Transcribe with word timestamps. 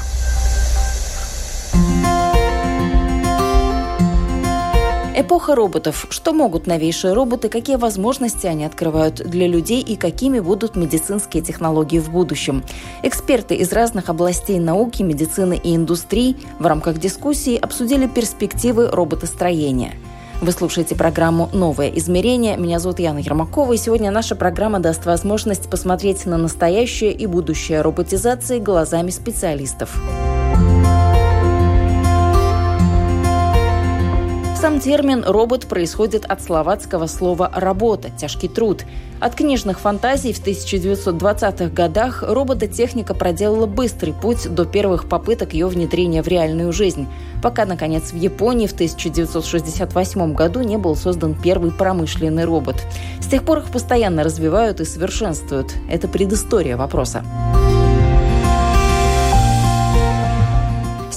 Эпоха 5.31 5.55
роботов. 5.55 6.07
Что 6.09 6.33
могут 6.33 6.67
новейшие 6.67 7.13
роботы, 7.13 7.47
какие 7.47 7.77
возможности 7.77 8.47
они 8.47 8.65
открывают 8.65 9.15
для 9.15 9.47
людей 9.47 9.79
и 9.79 9.95
какими 9.95 10.41
будут 10.41 10.75
медицинские 10.75 11.41
технологии 11.41 11.99
в 11.99 12.11
будущем. 12.11 12.65
Эксперты 13.01 13.55
из 13.55 13.71
разных 13.71 14.09
областей 14.09 14.59
науки, 14.59 15.03
медицины 15.03 15.57
и 15.63 15.73
индустрий 15.73 16.35
в 16.59 16.65
рамках 16.65 16.97
дискуссии 16.97 17.55
обсудили 17.55 18.07
перспективы 18.07 18.89
роботостроения. 18.91 19.93
Вы 20.41 20.51
слушаете 20.51 20.95
программу 20.95 21.49
«Новое 21.53 21.91
измерение». 21.91 22.57
Меня 22.57 22.79
зовут 22.79 22.99
Яна 22.99 23.19
Ермакова, 23.19 23.71
и 23.71 23.77
сегодня 23.77 24.11
наша 24.11 24.35
программа 24.35 24.81
даст 24.81 25.05
возможность 25.05 25.69
посмотреть 25.69 26.25
на 26.25 26.35
настоящее 26.35 27.13
и 27.13 27.25
будущее 27.25 27.79
роботизации 27.79 28.59
глазами 28.59 29.11
специалистов. 29.11 29.97
Сам 34.61 34.79
термин 34.79 35.23
«робот» 35.25 35.65
происходит 35.65 36.23
от 36.23 36.39
словацкого 36.43 37.07
слова 37.07 37.51
«работа»– 37.51 38.11
тяжкий 38.19 38.47
труд. 38.47 38.85
От 39.19 39.33
книжных 39.33 39.79
фантазий 39.79 40.33
в 40.33 40.45
1920-х 40.45 41.73
годах 41.73 42.21
робототехника 42.21 43.15
проделала 43.15 43.65
быстрый 43.65 44.13
путь 44.13 44.47
до 44.53 44.65
первых 44.65 45.09
попыток 45.09 45.55
ее 45.55 45.65
внедрения 45.65 46.21
в 46.21 46.27
реальную 46.27 46.71
жизнь, 46.73 47.07
пока, 47.41 47.65
наконец, 47.65 48.11
в 48.11 48.15
Японии 48.15 48.67
в 48.67 48.73
1968 48.73 50.33
году 50.35 50.61
не 50.61 50.77
был 50.77 50.95
создан 50.95 51.33
первый 51.33 51.71
промышленный 51.71 52.45
робот. 52.45 52.75
С 53.19 53.25
тех 53.25 53.41
пор 53.41 53.59
их 53.59 53.71
постоянно 53.71 54.23
развивают 54.23 54.79
и 54.79 54.85
совершенствуют. 54.85 55.73
Это 55.89 56.07
предыстория 56.07 56.77
вопроса. 56.77 57.23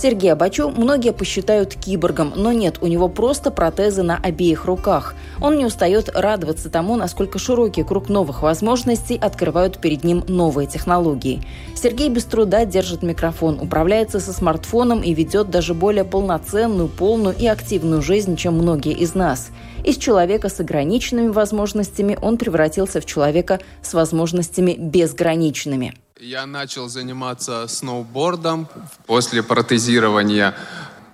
Сергея 0.04 0.36
Бачу 0.36 0.68
многие 0.68 1.14
посчитают 1.14 1.76
киборгом, 1.76 2.34
но 2.36 2.52
нет, 2.52 2.76
у 2.82 2.88
него 2.88 3.08
просто 3.08 3.50
протезы 3.50 4.02
на 4.02 4.18
обеих 4.18 4.66
руках. 4.66 5.14
Он 5.40 5.56
не 5.56 5.64
устает 5.64 6.10
радоваться 6.14 6.68
тому, 6.68 6.96
насколько 6.96 7.38
широкий 7.38 7.84
круг 7.84 8.10
новых 8.10 8.42
возможностей 8.42 9.16
открывают 9.16 9.78
перед 9.78 10.04
ним 10.04 10.22
новые 10.28 10.66
технологии. 10.66 11.40
Сергей 11.74 12.10
без 12.10 12.24
труда 12.24 12.66
держит 12.66 13.02
микрофон, 13.02 13.58
управляется 13.58 14.20
со 14.20 14.34
смартфоном 14.34 15.00
и 15.00 15.14
ведет 15.14 15.48
даже 15.48 15.72
более 15.72 16.04
полноценную, 16.04 16.88
полную 16.88 17.34
и 17.34 17.46
активную 17.46 18.02
жизнь, 18.02 18.36
чем 18.36 18.56
многие 18.56 18.92
из 18.92 19.14
нас. 19.14 19.48
Из 19.84 19.98
человека 19.98 20.48
с 20.48 20.60
ограниченными 20.60 21.28
возможностями 21.28 22.18
он 22.22 22.38
превратился 22.38 23.02
в 23.02 23.06
человека 23.06 23.60
с 23.82 23.92
возможностями 23.92 24.74
безграничными. 24.78 25.94
Я 26.18 26.46
начал 26.46 26.88
заниматься 26.88 27.68
сноубордом 27.68 28.66
после 29.06 29.42
протезирования. 29.42 30.54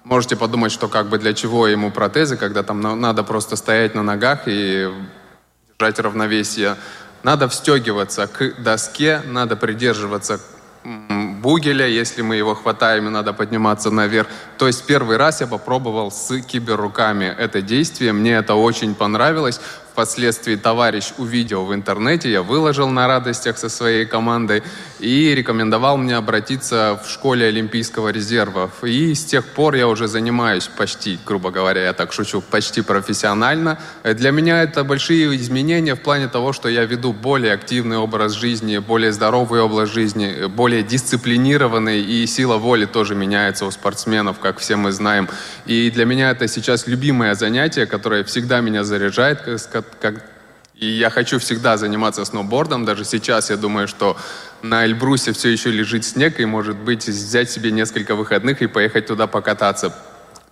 Можете 0.05 0.37
подумать, 0.37 0.71
что 0.71 0.87
как 0.87 1.09
бы 1.09 1.19
для 1.19 1.35
чего 1.35 1.67
ему 1.67 1.91
протезы, 1.91 2.37
когда 2.37 2.63
там 2.63 2.81
надо 2.81 3.25
просто 3.25 3.57
стоять 3.57 3.97
на 3.97 4.05
ногах 4.05 4.43
и 4.47 4.89
держать 5.77 5.99
равновесие. 5.99 6.77
Надо 7.25 7.49
встегиваться 7.49 8.29
к 8.29 8.63
доске, 8.63 9.21
надо 9.27 9.57
придерживаться 9.57 10.41
бугеля, 10.85 11.87
если 11.87 12.23
мы 12.23 12.37
его 12.37 12.55
хватаем, 12.55 13.07
и 13.07 13.11
надо 13.11 13.33
подниматься 13.33 13.91
наверх. 13.91 14.29
То 14.59 14.67
есть 14.67 14.87
первый 14.87 15.17
раз 15.17 15.41
я 15.41 15.47
попробовал 15.47 16.11
с 16.11 16.41
киберруками 16.43 17.25
это 17.25 17.63
действие, 17.63 18.13
мне 18.13 18.33
это 18.33 18.55
очень 18.55 18.95
понравилось 18.95 19.61
впоследствии 19.93 20.57
товарищ 20.57 21.13
увидел 21.19 21.65
в 21.65 21.75
интернете, 21.75 22.31
я 22.31 22.43
выложил 22.43 22.89
на 22.89 23.07
радостях 23.07 23.59
со 23.59 23.69
своей 23.69 24.07
командой 24.07 24.63
и 24.99 25.35
рекомендовал 25.35 25.97
мне 25.97 26.17
обратиться 26.17 27.01
в 27.05 27.11
школе 27.11 27.47
Олимпийского 27.47 28.11
резерва. 28.11 28.71
И 28.83 29.15
с 29.15 29.25
тех 29.25 29.45
пор 29.47 29.75
я 29.75 29.89
уже 29.89 30.09
занимаюсь 30.09 30.69
почти, 30.69 31.19
грубо 31.27 31.51
говоря, 31.51 31.83
я 31.83 31.93
так 31.93 32.13
шучу, 32.13 32.41
почти 32.41 32.83
профессионально. 32.83 33.79
Для 34.05 34.31
меня 34.31 34.63
это 34.63 34.85
большие 34.85 35.37
изменения 35.37 35.95
в 35.95 36.01
плане 36.01 36.29
того, 36.29 36.53
что 36.53 36.69
я 36.69 36.85
веду 36.85 37.13
более 37.13 37.53
активный 37.53 37.97
образ 37.97 38.33
жизни, 38.33 38.79
более 38.79 39.13
здоровый 39.13 39.61
образ 39.61 39.93
жизни, 39.93 40.47
более 40.47 40.83
дисциплинированный, 40.83 42.01
и 42.03 42.27
сила 42.27 42.57
воли 42.57 42.85
тоже 42.85 43.15
меняется 43.15 43.67
у 43.67 43.71
спортсменов, 43.71 44.39
как 44.39 44.59
все 44.59 44.77
мы 44.77 44.93
знаем. 44.93 45.29
И 45.67 45.91
для 45.91 46.05
меня 46.05 46.31
это 46.31 46.49
сейчас 46.49 46.87
любимое 46.87 47.35
занятие, 47.35 47.87
которое 47.87 48.25
всегда 48.25 48.61
меня 48.61 48.85
заряжает, 48.85 49.43
как, 49.83 50.25
и 50.75 50.87
я 50.87 51.11
хочу 51.11 51.39
всегда 51.39 51.77
заниматься 51.77 52.25
сноубордом. 52.25 52.85
Даже 52.85 53.05
сейчас 53.05 53.51
я 53.51 53.57
думаю, 53.57 53.87
что 53.87 54.17
на 54.63 54.87
Эльбрусе 54.87 55.33
все 55.33 55.51
еще 55.51 55.71
лежит 55.71 56.05
снег, 56.05 56.41
и, 56.41 56.47
может 56.47 56.77
быть, 56.77 57.07
взять 57.07 57.51
себе 57.51 57.71
несколько 57.71 58.15
выходных 58.15 58.63
и 58.63 58.67
поехать 58.67 59.07
туда 59.07 59.27
покататься. 59.27 59.95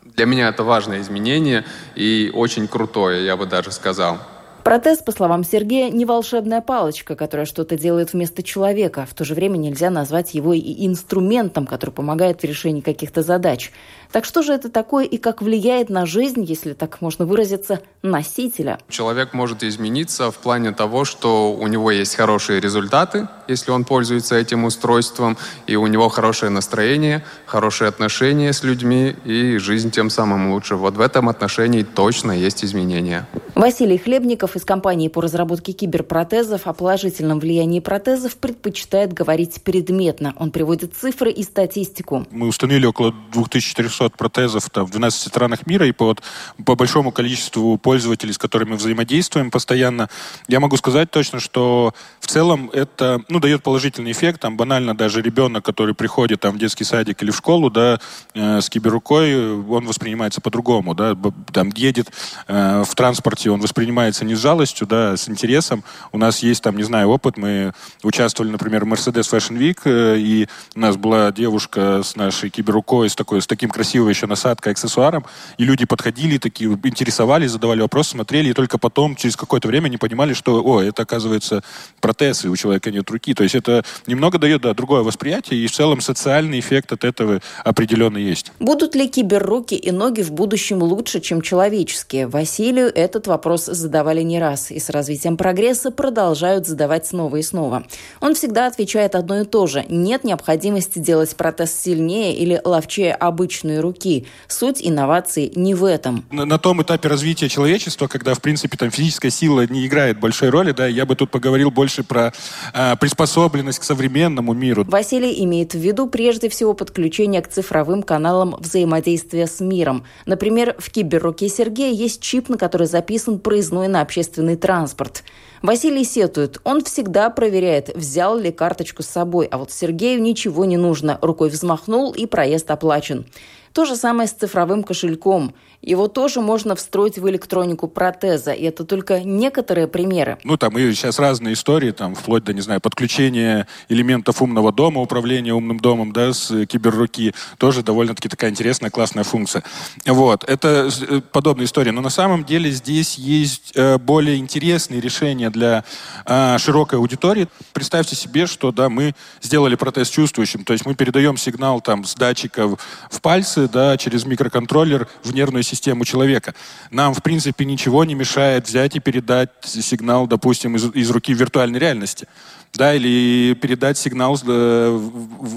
Для 0.05 0.27
меня 0.27 0.49
это 0.49 0.65
важное 0.65 1.00
изменение 1.00 1.65
и 1.94 2.31
очень 2.34 2.69
крутое, 2.69 3.25
я 3.25 3.37
бы 3.37 3.47
даже 3.47 3.72
сказал. 3.72 4.19
Протез, 4.65 4.99
по 4.99 5.12
словам 5.12 5.44
Сергея, 5.44 5.91
не 5.91 6.05
волшебная 6.05 6.61
палочка, 6.61 7.17
которая 7.17 7.47
что-то 7.47 7.78
делает 7.78 8.12
вместо 8.12 8.43
человека. 8.43 9.06
В 9.11 9.15
то 9.15 9.25
же 9.25 9.34
время 9.34 9.56
нельзя 9.56 9.88
назвать 9.88 10.34
его 10.34 10.53
и 10.53 10.87
инструментом, 10.87 11.67
который 11.67 11.91
помогает 11.91 12.43
в 12.43 12.44
решении 12.44 12.83
каких-то 12.83 13.22
задач. 13.22 13.72
Так 14.10 14.24
что 14.24 14.42
же 14.42 14.52
это 14.52 14.70
такое 14.70 15.04
и 15.04 15.19
как 15.19 15.42
влияет 15.42 15.91
на 15.91 16.06
жизнь, 16.06 16.42
если 16.42 16.72
так 16.72 17.00
можно 17.02 17.26
выразиться, 17.26 17.80
носителя? 18.02 18.78
Человек 18.88 19.34
может 19.34 19.62
измениться 19.62 20.30
в 20.30 20.38
плане 20.38 20.72
того, 20.72 21.04
что 21.04 21.52
у 21.52 21.66
него 21.66 21.91
есть 21.91 22.14
хорошие 22.14 22.60
результаты, 22.60 23.28
если 23.48 23.70
он 23.70 23.84
пользуется 23.84 24.36
этим 24.36 24.64
устройством, 24.64 25.36
и 25.66 25.76
у 25.76 25.86
него 25.86 26.08
хорошее 26.08 26.50
настроение, 26.50 27.24
хорошие 27.44 27.88
отношения 27.88 28.52
с 28.52 28.62
людьми, 28.62 29.14
и 29.24 29.58
жизнь 29.58 29.91
тем 29.91 30.08
самым 30.08 30.52
лучше. 30.52 30.76
Вот 30.76 30.96
в 30.96 31.00
этом 31.00 31.28
отношении 31.28 31.82
точно 31.82 32.32
есть 32.32 32.64
изменения. 32.64 33.26
Василий 33.54 33.98
Хлебников 33.98 34.56
из 34.56 34.64
компании 34.64 35.08
по 35.08 35.20
разработке 35.20 35.72
киберпротезов 35.72 36.66
о 36.66 36.72
положительном 36.72 37.40
влиянии 37.40 37.80
протезов 37.80 38.36
предпочитает 38.36 39.12
говорить 39.12 39.62
предметно. 39.62 40.32
Он 40.38 40.50
приводит 40.50 40.94
цифры 40.94 41.30
и 41.30 41.42
статистику. 41.42 42.26
Мы 42.30 42.46
установили 42.46 42.86
около 42.86 43.12
2400 43.32 43.97
200 43.98 44.16
протезов 44.16 44.70
там, 44.70 44.86
в 44.86 44.91
12 44.91 45.28
странах 45.28 45.66
мира, 45.66 45.86
и 45.86 45.92
по, 45.92 46.16
по 46.64 46.75
большому 46.75 47.10
количеству 47.12 47.76
пользователей, 47.78 48.32
с 48.32 48.38
которыми 48.38 48.75
взаимодействуем 48.75 49.50
постоянно, 49.50 50.09
я 50.47 50.60
могу 50.60 50.76
сказать 50.76 51.10
точно, 51.10 51.41
что 51.41 51.94
в 52.20 52.26
целом 52.26 52.70
это 52.72 53.22
ну, 53.28 53.41
дает 53.41 53.62
положительный 53.62 54.12
эффект. 54.12 54.41
Там 54.41 54.56
банально 54.56 54.97
даже 54.97 55.22
ребенок, 55.22 55.64
который 55.64 55.94
приходит 55.94 56.41
там, 56.41 56.54
в 56.54 56.58
детский 56.58 56.84
садик 56.84 57.22
или 57.22 57.31
в 57.31 57.37
школу, 57.37 57.70
да, 57.70 58.00
э, 58.34 58.60
с 58.60 58.70
киберрукой, 58.70 59.60
он 59.62 59.87
воспринимается 59.87 60.41
по-другому. 60.41 60.94
Да, 60.94 61.16
там 61.53 61.70
едет 61.75 62.08
э, 62.47 62.84
в 62.87 62.94
транспорте, 62.94 63.50
он 63.50 63.60
воспринимается 63.60 64.25
не 64.25 64.34
с 64.34 64.38
жалостью, 64.38 64.87
да, 64.87 65.12
а 65.12 65.16
с 65.16 65.28
интересом. 65.28 65.82
У 66.12 66.19
нас 66.19 66.41
есть 66.41 66.62
там, 66.62 66.76
не 66.76 66.82
знаю, 66.82 67.08
опыт. 67.08 67.37
Мы 67.37 67.72
участвовали, 68.03 68.50
например, 68.50 68.84
в 68.84 68.88
Mercedes 68.88 69.31
Fashion 69.32 69.58
Week, 69.58 69.81
э, 69.84 70.19
и 70.19 70.48
у 70.75 70.81
нас 70.81 70.97
была 70.97 71.32
девушка 71.32 72.03
с 72.03 72.16
нашей 72.16 72.50
киберрукой, 72.50 73.08
с, 73.08 73.16
такой, 73.16 73.42
с 73.42 73.47
таким 73.47 73.70
красивым 73.70 73.88
красивая 73.88 74.12
еще 74.12 74.26
насадка 74.26 74.69
аксессуаром, 74.69 75.25
и 75.56 75.65
люди 75.65 75.87
подходили 75.87 76.37
такие, 76.37 76.69
интересовались, 76.85 77.52
задавали 77.52 77.81
вопросы, 77.81 78.11
смотрели, 78.11 78.50
и 78.50 78.52
только 78.52 78.76
потом, 78.76 79.17
через 79.17 79.35
какое-то 79.35 79.67
время, 79.67 79.87
они 79.87 79.96
понимали, 79.96 80.35
что, 80.35 80.62
о, 80.62 80.82
это, 80.82 81.05
оказывается, 81.05 81.62
протез, 81.99 82.44
и 82.44 82.49
у 82.49 82.56
человека 82.56 82.90
нет 82.90 83.08
руки. 83.11 83.32
То 83.32 83.44
есть 83.44 83.55
это 83.55 83.82
немного 84.06 84.38
дает, 84.38 84.61
да, 84.61 84.75
другое 84.75 85.02
восприятие, 85.02 85.61
и 85.61 85.67
в 85.67 85.73
целом 85.73 86.02
социальный 86.02 86.61
эффект 86.61 86.93
от 86.93 87.02
этого 87.02 87.40
определенно 87.64 88.19
есть. 88.19 88.52
Будут 88.61 88.94
ли 88.94 89.08
киберруки 89.08 89.75
и 89.75 89.90
ноги 89.90 90.20
в 90.20 90.32
будущем 90.32 90.82
лучше, 90.82 91.20
чем 91.20 91.40
человеческие? 91.40 92.26
Василию 92.26 92.93
этот 92.94 93.26
вопрос 93.26 93.64
задавали 93.64 94.20
не 94.20 94.38
раз, 94.38 94.70
и 94.70 94.79
с 94.79 94.90
развитием 94.90 95.38
прогресса 95.38 95.90
продолжают 95.90 96.67
задавать 96.67 97.06
снова 97.06 97.37
и 97.37 97.43
снова. 97.43 97.85
Он 98.20 98.35
всегда 98.35 98.67
отвечает 98.67 99.14
одно 99.14 99.40
и 99.40 99.44
то 99.46 99.67
же. 99.67 99.87
Нет 99.88 100.25
необходимости 100.25 100.99
делать 100.99 101.35
протез 101.37 101.73
сильнее 101.73 102.37
или 102.37 102.61
ловчее 102.62 103.14
обычную 103.14 103.77
одной 103.78 103.80
руки. 103.80 104.26
Суть 104.48 104.80
инноваций 104.82 105.52
не 105.54 105.75
в 105.75 105.84
этом. 105.84 106.25
На, 106.30 106.44
на 106.44 106.58
том 106.58 106.82
этапе 106.82 107.08
развития 107.08 107.48
человечества, 107.48 108.06
когда, 108.08 108.34
в 108.34 108.40
принципе, 108.40 108.76
там 108.76 108.90
физическая 108.90 109.30
сила 109.30 109.66
не 109.66 109.86
играет 109.86 110.20
большой 110.20 110.50
роли, 110.50 110.72
да, 110.72 110.86
я 110.86 111.06
бы 111.06 111.14
тут 111.16 111.30
поговорил 111.30 111.70
больше 111.70 112.02
про 112.02 112.32
э, 112.75 112.96
приспособленность 112.96 113.78
к 113.78 113.84
современному 113.84 114.54
миру. 114.54 114.84
Василий 114.88 115.42
имеет 115.44 115.75
в 115.75 115.78
виду 115.78 116.08
прежде 116.08 116.48
всего 116.48 116.75
подключение 116.75 117.42
к 117.42 117.48
цифровым 117.48 118.02
каналам 118.02 118.56
взаимодействия 118.58 119.46
с 119.46 119.60
миром. 119.60 120.04
Например, 120.26 120.75
в 120.78 120.90
киберруке 120.90 121.48
Сергея 121.48 121.92
есть 121.92 122.20
чип, 122.20 122.48
на 122.48 122.58
который 122.58 122.86
записан 122.86 123.38
проездной 123.38 123.88
на 123.88 124.00
общественный 124.00 124.56
транспорт. 124.56 125.22
Василий 125.62 126.04
сетует, 126.04 126.58
он 126.64 126.84
всегда 126.84 127.30
проверяет, 127.30 127.94
взял 127.96 128.38
ли 128.38 128.52
карточку 128.52 129.02
с 129.02 129.06
собой, 129.06 129.46
а 129.46 129.58
вот 129.58 129.72
Сергею 129.72 130.22
ничего 130.22 130.64
не 130.64 130.76
нужно. 130.76 131.19
Рукой 131.20 131.48
взмахнул 131.48 132.12
и 132.12 132.26
проезд 132.26 132.70
оплачен. 132.70 133.26
То 133.73 133.85
же 133.85 133.97
самое 133.97 134.29
с 134.29 134.32
цифровым 134.32 134.85
кошельком. 134.85 135.55
Его 135.80 136.08
тоже 136.08 136.40
можно 136.40 136.75
встроить 136.75 137.19
в 137.19 137.28
электронику 137.28 137.86
протеза, 137.86 138.50
и 138.52 138.64
это 138.64 138.84
только 138.84 139.20
некоторые 139.20 139.86
примеры. 139.86 140.38
Ну, 140.42 140.56
там 140.56 140.76
и 140.76 140.92
сейчас 140.92 141.20
разные 141.20 141.54
истории, 141.54 141.92
там, 141.92 142.16
вплоть 142.16 142.42
до, 142.42 142.52
не 142.52 142.60
знаю, 142.60 142.80
подключения 142.80 143.69
элементов 143.88 144.42
умного 144.42 144.72
дома, 144.72 145.00
управления 145.00 145.54
умным 145.54 145.78
домом, 145.78 146.12
да, 146.12 146.32
с 146.32 146.66
киберруки, 146.66 147.32
тоже 147.58 147.84
довольно-таки 147.84 148.28
такая 148.28 148.50
интересная, 148.50 148.90
классная 148.90 149.22
функция. 149.22 149.62
Вот, 150.04 150.42
это 150.44 150.90
э, 151.08 151.20
подобная 151.30 151.66
история. 151.66 151.92
Но 151.92 152.00
на 152.00 152.10
самом 152.10 152.44
деле 152.44 152.72
здесь 152.72 153.16
есть 153.16 153.72
э, 153.76 153.98
более 153.98 154.36
интересные 154.38 155.00
решения 155.00 155.48
для 155.48 155.84
э, 156.26 156.58
широкой 156.58 156.98
аудитории. 156.98 157.46
Представьте 157.72 158.16
себе, 158.16 158.46
что, 158.46 158.72
да, 158.72 158.88
мы 158.88 159.14
сделали 159.40 159.76
протез 159.76 160.08
чувствующим, 160.10 160.64
то 160.64 160.72
есть 160.72 160.84
мы 160.84 160.96
передаем 160.96 161.36
сигнал 161.36 161.80
там 161.80 162.04
с 162.04 162.16
датчиков 162.16 162.80
в 163.10 163.20
пальцы, 163.20 163.69
да, 163.69 163.96
через 163.96 164.25
микроконтроллер 164.25 165.06
в 165.22 165.32
нервную 165.32 165.62
систему 165.69 166.05
человека. 166.05 166.55
Нам, 166.91 167.15
в 167.15 167.23
принципе, 167.23 167.65
ничего 167.65 168.05
не 168.05 168.15
мешает 168.15 168.67
взять 168.67 168.97
и 168.97 169.00
передать 169.00 169.50
сигнал, 169.62 170.26
допустим, 170.26 170.76
из, 170.76 170.85
из 170.94 171.11
руки 171.11 171.32
виртуальной 171.32 171.79
реальности. 171.79 172.26
Да, 172.75 172.94
или 172.94 173.55
передать 173.55 173.97
сигнал 173.97 174.38
э, 174.47 175.00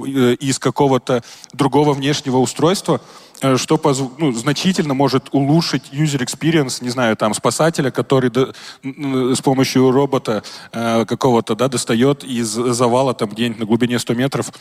э, 0.08 0.34
из 0.36 0.60
какого-то 0.60 1.24
другого 1.52 1.94
внешнего 1.94 2.38
устройства, 2.38 3.02
э, 3.42 3.58
что 3.58 3.78
позв... 3.78 4.12
ну, 4.18 4.31
значительно 4.31 4.94
может 4.94 5.28
улучшить 5.34 5.92
user 5.92 6.25
experience, 6.25 6.81
не 6.81 6.90
знаю, 6.90 7.18
там, 7.18 7.34
спасателя, 7.34 7.92
который 7.92 8.30
до... 8.30 8.54
с 8.84 9.42
помощью 9.42 9.92
робота 9.92 10.44
э, 10.72 11.06
какого-то, 11.06 11.56
да, 11.56 11.68
достает 11.68 12.24
из 12.24 12.48
завала 12.48 13.14
там 13.14 13.30
где-нибудь 13.30 13.60
на 13.60 13.66
глубине 13.66 14.00
100 14.00 14.14
метров 14.14 14.52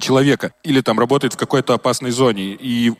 человека 0.00 0.52
или 0.64 0.80
там 0.80 0.98
работает 0.98 1.34
в 1.34 1.36
какой-то 1.36 1.74
опасной 1.74 2.10
зоне. 2.10 2.56
И 2.60 2.92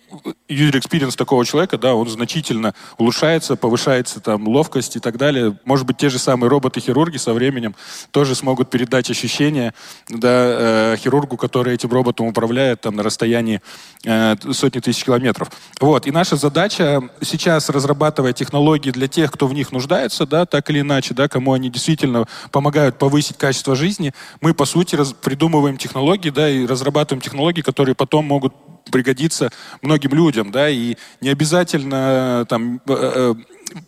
user 0.48 0.72
experience 0.72 1.16
такого 1.16 1.44
человека, 1.44 1.78
да, 1.78 1.94
он 1.94 2.08
значительно 2.08 2.74
улучшается, 2.98 3.56
повышается 3.56 4.20
там 4.20 4.46
ловкость 4.46 4.96
и 4.96 5.00
так 5.00 5.16
далее. 5.16 5.58
Может 5.64 5.86
быть, 5.86 5.96
те 5.96 6.08
же 6.08 6.18
самые 6.18 6.48
роботы-хирурги 6.50 7.16
со 7.16 7.32
временем 7.32 7.74
тоже 8.10 8.34
смогут 8.34 8.70
передать 8.70 9.10
ощущения 9.10 9.74
да, 10.08 10.92
э, 10.92 10.96
хирургу, 10.98 11.36
который 11.36 11.74
этим 11.74 11.90
роботом 11.90 12.26
управляет 12.26 12.80
там 12.82 12.96
на 12.96 13.02
расстоянии 13.02 13.60
э, 14.04 14.36
сотни 14.52 14.80
тысяч 14.80 15.04
километров. 15.04 15.50
Вот. 15.80 16.06
И 16.06 16.10
наша 16.10 16.36
задача 16.36 17.02
сейчас 17.22 17.68
разрабатывать 17.68 18.36
технологии 18.36 18.90
для 18.90 19.08
тех, 19.08 19.32
кто 19.32 19.46
в 19.46 19.54
них 19.54 19.72
нуждается, 19.72 20.26
да, 20.26 20.46
так 20.46 20.70
или 20.70 20.80
иначе, 20.80 21.14
да, 21.14 21.28
кому 21.28 21.52
они 21.52 21.70
действительно 21.70 22.26
помогают 22.50 22.98
повысить 22.98 23.36
качество 23.36 23.74
жизни. 23.74 24.12
Мы, 24.40 24.54
по 24.54 24.64
сути, 24.64 24.96
раз, 24.96 25.12
придумываем 25.12 25.76
технологии, 25.76 26.30
да, 26.30 26.49
и 26.50 26.66
разрабатываем 26.66 27.20
технологии, 27.22 27.62
которые 27.62 27.94
потом 27.94 28.26
могут 28.26 28.54
пригодиться 28.90 29.50
многим 29.82 30.10
людям, 30.12 30.50
да, 30.50 30.68
и 30.68 30.96
не 31.20 31.28
обязательно 31.28 32.46
там 32.48 32.80
э, 32.86 33.34
э, 33.34 33.34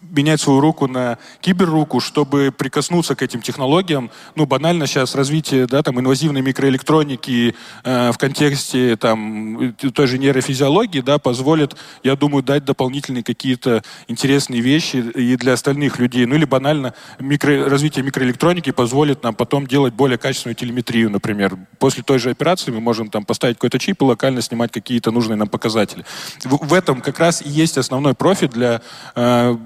менять 0.02 0.40
свою 0.40 0.60
руку 0.60 0.86
на 0.86 1.18
киберруку, 1.40 2.00
чтобы 2.00 2.52
прикоснуться 2.56 3.14
к 3.14 3.22
этим 3.22 3.40
технологиям. 3.40 4.10
Ну, 4.34 4.46
банально 4.46 4.86
сейчас 4.86 5.14
развитие, 5.14 5.66
да, 5.66 5.82
там, 5.82 5.98
инвазивной 6.00 6.42
микроэлектроники 6.42 7.54
э, 7.84 8.12
в 8.12 8.18
контексте, 8.18 8.96
там, 8.96 9.74
той 9.74 10.06
же 10.06 10.18
нейрофизиологии, 10.18 11.00
да, 11.00 11.18
позволит, 11.18 11.76
я 12.02 12.16
думаю, 12.16 12.42
дать 12.42 12.64
дополнительные 12.64 13.22
какие-то 13.22 13.82
интересные 14.08 14.60
вещи 14.60 14.96
и 14.96 15.36
для 15.36 15.54
остальных 15.54 15.98
людей. 15.98 16.26
Ну, 16.26 16.34
или 16.34 16.44
банально 16.44 16.94
микро, 17.18 17.68
развитие 17.68 18.04
микроэлектроники 18.04 18.70
позволит 18.70 19.22
нам 19.22 19.34
потом 19.34 19.66
делать 19.66 19.94
более 19.94 20.18
качественную 20.18 20.56
телеметрию, 20.56 21.10
например. 21.10 21.56
После 21.78 22.02
той 22.02 22.18
же 22.18 22.30
операции 22.30 22.70
мы 22.70 22.80
можем 22.80 23.08
там 23.08 23.24
поставить 23.24 23.56
какой-то 23.56 23.78
чип 23.78 24.02
и 24.02 24.04
локально 24.04 24.42
снимать 24.42 24.72
какие-то 24.72 25.10
нужные 25.10 25.36
нам 25.36 25.48
показатели. 25.48 26.04
В, 26.44 26.66
в 26.66 26.74
этом 26.74 27.00
как 27.00 27.18
раз 27.18 27.42
и 27.42 27.48
есть 27.48 27.78
основной 27.78 28.14
профит 28.14 28.50
для 28.50 28.82
э, 29.14 29.56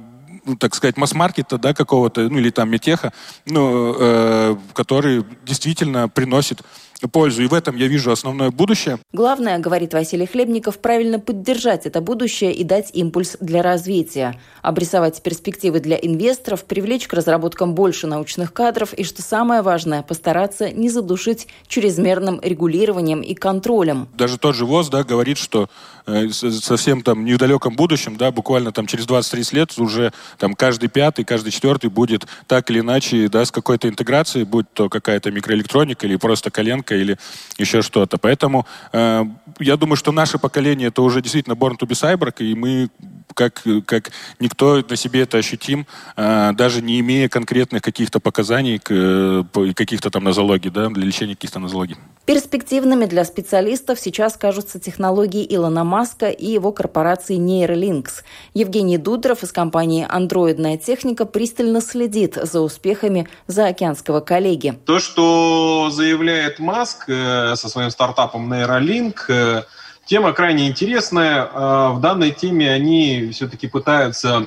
ну, 0.46 0.56
так 0.56 0.74
сказать, 0.74 0.96
масс-маркета, 0.96 1.58
да, 1.58 1.74
какого-то, 1.74 2.28
ну, 2.28 2.38
или 2.38 2.50
там 2.50 2.70
метеха, 2.70 3.12
ну, 3.46 3.94
э, 3.98 4.56
который 4.72 5.24
действительно 5.44 6.08
приносит 6.08 6.62
пользу. 7.10 7.42
И 7.42 7.46
в 7.46 7.54
этом 7.54 7.76
я 7.76 7.88
вижу 7.88 8.10
основное 8.10 8.50
будущее. 8.50 8.98
Главное, 9.12 9.58
говорит 9.58 9.92
Василий 9.92 10.26
Хлебников, 10.26 10.78
правильно 10.78 11.18
поддержать 11.18 11.86
это 11.86 12.00
будущее 12.00 12.52
и 12.52 12.64
дать 12.64 12.90
импульс 12.92 13.36
для 13.40 13.62
развития. 13.62 14.38
Обрисовать 14.62 15.22
перспективы 15.22 15.80
для 15.80 15.96
инвесторов, 15.96 16.64
привлечь 16.64 17.06
к 17.06 17.12
разработкам 17.12 17.74
больше 17.74 18.06
научных 18.06 18.52
кадров 18.52 18.92
и, 18.92 19.04
что 19.04 19.22
самое 19.22 19.62
важное, 19.62 20.02
постараться 20.02 20.70
не 20.70 20.88
задушить 20.88 21.48
чрезмерным 21.68 22.40
регулированием 22.42 23.20
и 23.20 23.34
контролем. 23.34 24.08
Даже 24.16 24.38
тот 24.38 24.54
же 24.54 24.64
ВОЗ 24.64 24.88
да, 24.88 25.04
говорит, 25.04 25.38
что 25.38 25.68
э, 26.06 26.28
совсем 26.30 27.02
там 27.02 27.24
недалеком 27.24 27.76
будущем, 27.76 28.16
да, 28.16 28.30
буквально 28.30 28.72
там 28.72 28.86
через 28.86 29.06
20-30 29.06 29.54
лет 29.54 29.78
уже 29.78 30.12
там 30.38 30.54
каждый 30.54 30.88
пятый, 30.88 31.24
каждый 31.24 31.50
четвертый 31.50 31.90
будет 31.90 32.26
так 32.46 32.70
или 32.70 32.80
иначе, 32.80 33.28
да, 33.28 33.44
с 33.44 33.50
какой-то 33.50 33.88
интеграцией, 33.88 34.44
будь 34.44 34.66
то 34.72 34.88
какая-то 34.88 35.30
микроэлектроника 35.30 36.06
или 36.06 36.16
просто 36.16 36.50
коленка, 36.50 36.85
коленка 36.86 36.94
или 36.94 37.18
еще 37.58 37.82
что-то. 37.82 38.18
Поэтому 38.18 38.66
э, 38.92 39.24
я 39.60 39.76
думаю, 39.76 39.96
что 39.96 40.12
наше 40.12 40.38
поколение 40.38 40.88
это 40.88 41.02
уже 41.02 41.20
действительно 41.20 41.54
born 41.54 41.76
to 41.78 41.86
be 41.86 41.94
cyborg, 41.94 42.34
и 42.38 42.54
мы 42.54 42.88
как, 43.34 43.62
как 43.86 44.10
никто 44.40 44.82
на 44.88 44.96
себе 44.96 45.22
это 45.22 45.38
ощутим, 45.38 45.86
э, 46.16 46.52
даже 46.54 46.82
не 46.82 47.00
имея 47.00 47.28
конкретных 47.28 47.82
каких-то 47.82 48.20
показаний, 48.20 48.78
к, 48.78 49.46
каких-то 49.74 50.10
там 50.10 50.24
нозологий, 50.24 50.70
да, 50.70 50.88
для 50.88 51.04
лечения 51.04 51.34
каких-то 51.34 51.58
нозологий. 51.58 51.96
Перспективными 52.24 53.06
для 53.06 53.24
специалистов 53.24 54.00
сейчас 54.00 54.36
кажутся 54.36 54.80
технологии 54.80 55.46
Илона 55.48 55.84
Маска 55.84 56.28
и 56.28 56.46
его 56.46 56.72
корпорации 56.72 57.38
Neuralinks. 57.38 58.24
Евгений 58.52 58.98
Дудров 58.98 59.42
из 59.42 59.52
компании 59.52 60.06
«Андроидная 60.08 60.76
техника» 60.76 61.24
пристально 61.24 61.80
следит 61.80 62.36
за 62.40 62.60
успехами 62.60 63.28
заокеанского 63.46 64.20
коллеги. 64.20 64.78
То, 64.86 64.98
что 64.98 65.90
заявляет 65.92 66.58
Маск 66.58 67.08
э, 67.08 67.54
со 67.56 67.68
своим 67.68 67.90
стартапом 67.90 68.52
Neuralink, 68.52 69.16
э, 69.28 69.62
тема 70.06 70.32
крайне 70.32 70.68
интересная. 70.68 71.44
Э, 71.44 71.90
в 71.92 72.00
данной 72.00 72.30
теме 72.30 72.70
они 72.70 73.30
все-таки 73.32 73.66
пытаются 73.68 74.46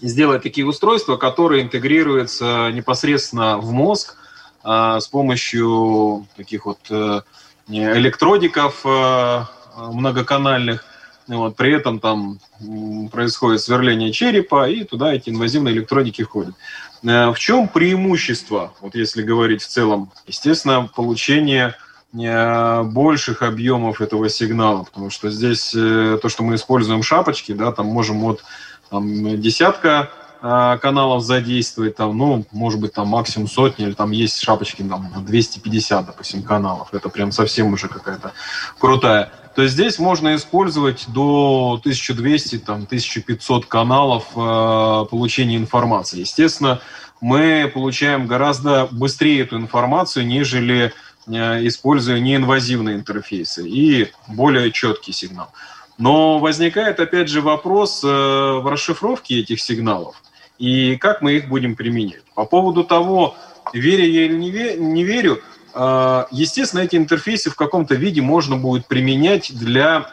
сделать 0.00 0.42
такие 0.42 0.66
устройства, 0.66 1.16
которые 1.16 1.62
интегрируются 1.62 2.70
непосредственно 2.72 3.58
в 3.58 3.70
мозг 3.70 4.16
с 4.62 5.06
помощью 5.08 6.26
таких 6.36 6.64
вот 6.64 6.78
электродиков 7.68 8.82
многоканальных. 9.76 10.84
Вот, 11.26 11.56
при 11.56 11.74
этом 11.74 12.00
там 12.00 12.38
происходит 13.10 13.62
сверление 13.62 14.12
черепа, 14.12 14.68
и 14.68 14.84
туда 14.84 15.14
эти 15.14 15.30
инвазивные 15.30 15.74
электродики 15.74 16.22
входят. 16.22 16.54
Э, 17.02 17.30
в 17.30 17.38
чем 17.38 17.68
преимущество, 17.68 18.74
вот 18.80 18.94
если 18.94 19.22
говорить 19.22 19.62
в 19.62 19.68
целом? 19.68 20.10
Естественно, 20.26 20.88
получение 20.94 21.68
э, 21.68 21.72
больших 22.14 23.42
объемов 23.42 24.00
этого 24.00 24.28
сигнала, 24.28 24.84
потому 24.84 25.10
что 25.10 25.30
здесь 25.30 25.74
э, 25.74 26.18
то, 26.22 26.28
что 26.28 26.44
мы 26.44 26.54
используем 26.54 27.02
шапочки, 27.02 27.52
да, 27.52 27.72
там 27.72 27.86
можем 27.86 28.22
от 28.24 28.44
там, 28.90 29.40
десятка 29.40 30.10
каналов 30.40 31.22
задействовать, 31.22 31.96
там, 31.96 32.18
ну, 32.18 32.44
может 32.52 32.78
быть, 32.78 32.92
там 32.92 33.08
максимум 33.08 33.48
сотни, 33.48 33.86
или 33.86 33.94
там 33.94 34.10
есть 34.10 34.42
шапочки, 34.42 34.82
там, 34.82 35.10
250, 35.24 36.04
допустим, 36.04 36.42
каналов. 36.42 36.92
Это 36.92 37.08
прям 37.08 37.32
совсем 37.32 37.72
уже 37.72 37.88
какая-то 37.88 38.32
крутая. 38.78 39.32
То 39.54 39.62
есть 39.62 39.74
здесь 39.74 39.98
можно 39.98 40.34
использовать 40.34 41.04
до 41.08 41.78
1200, 41.80 42.58
там, 42.58 42.82
1500 42.82 43.66
каналов 43.66 44.24
э, 44.34 45.04
получения 45.10 45.56
информации. 45.56 46.20
Естественно, 46.20 46.80
мы 47.20 47.70
получаем 47.72 48.26
гораздо 48.26 48.88
быстрее 48.90 49.42
эту 49.42 49.56
информацию, 49.56 50.26
нежели 50.26 50.86
э, 50.86 50.92
используя 51.26 52.20
неинвазивные 52.20 52.96
интерфейсы 52.96 53.68
и 53.68 54.12
более 54.28 54.70
четкий 54.72 55.12
сигнал. 55.12 55.52
Но 55.96 56.38
возникает 56.38 57.00
опять 57.00 57.28
же 57.28 57.40
вопрос 57.40 58.02
э, 58.02 58.08
в 58.08 58.68
расшифровке 58.70 59.40
этих 59.40 59.60
сигналов 59.60 60.20
и 60.58 60.96
как 60.96 61.22
мы 61.22 61.34
их 61.34 61.48
будем 61.48 61.76
применять. 61.76 62.22
По 62.34 62.44
поводу 62.44 62.84
того, 62.84 63.36
верю 63.72 64.04
я 64.04 64.24
или 64.26 64.36
не 64.76 65.04
верю, 65.04 65.42
а, 65.72 66.28
естественно, 66.30 66.80
эти 66.80 66.96
интерфейсы 66.96 67.50
в 67.50 67.56
каком-то 67.56 67.96
виде 67.96 68.22
можно 68.22 68.56
будет 68.56 68.86
применять 68.86 69.56
для 69.56 70.06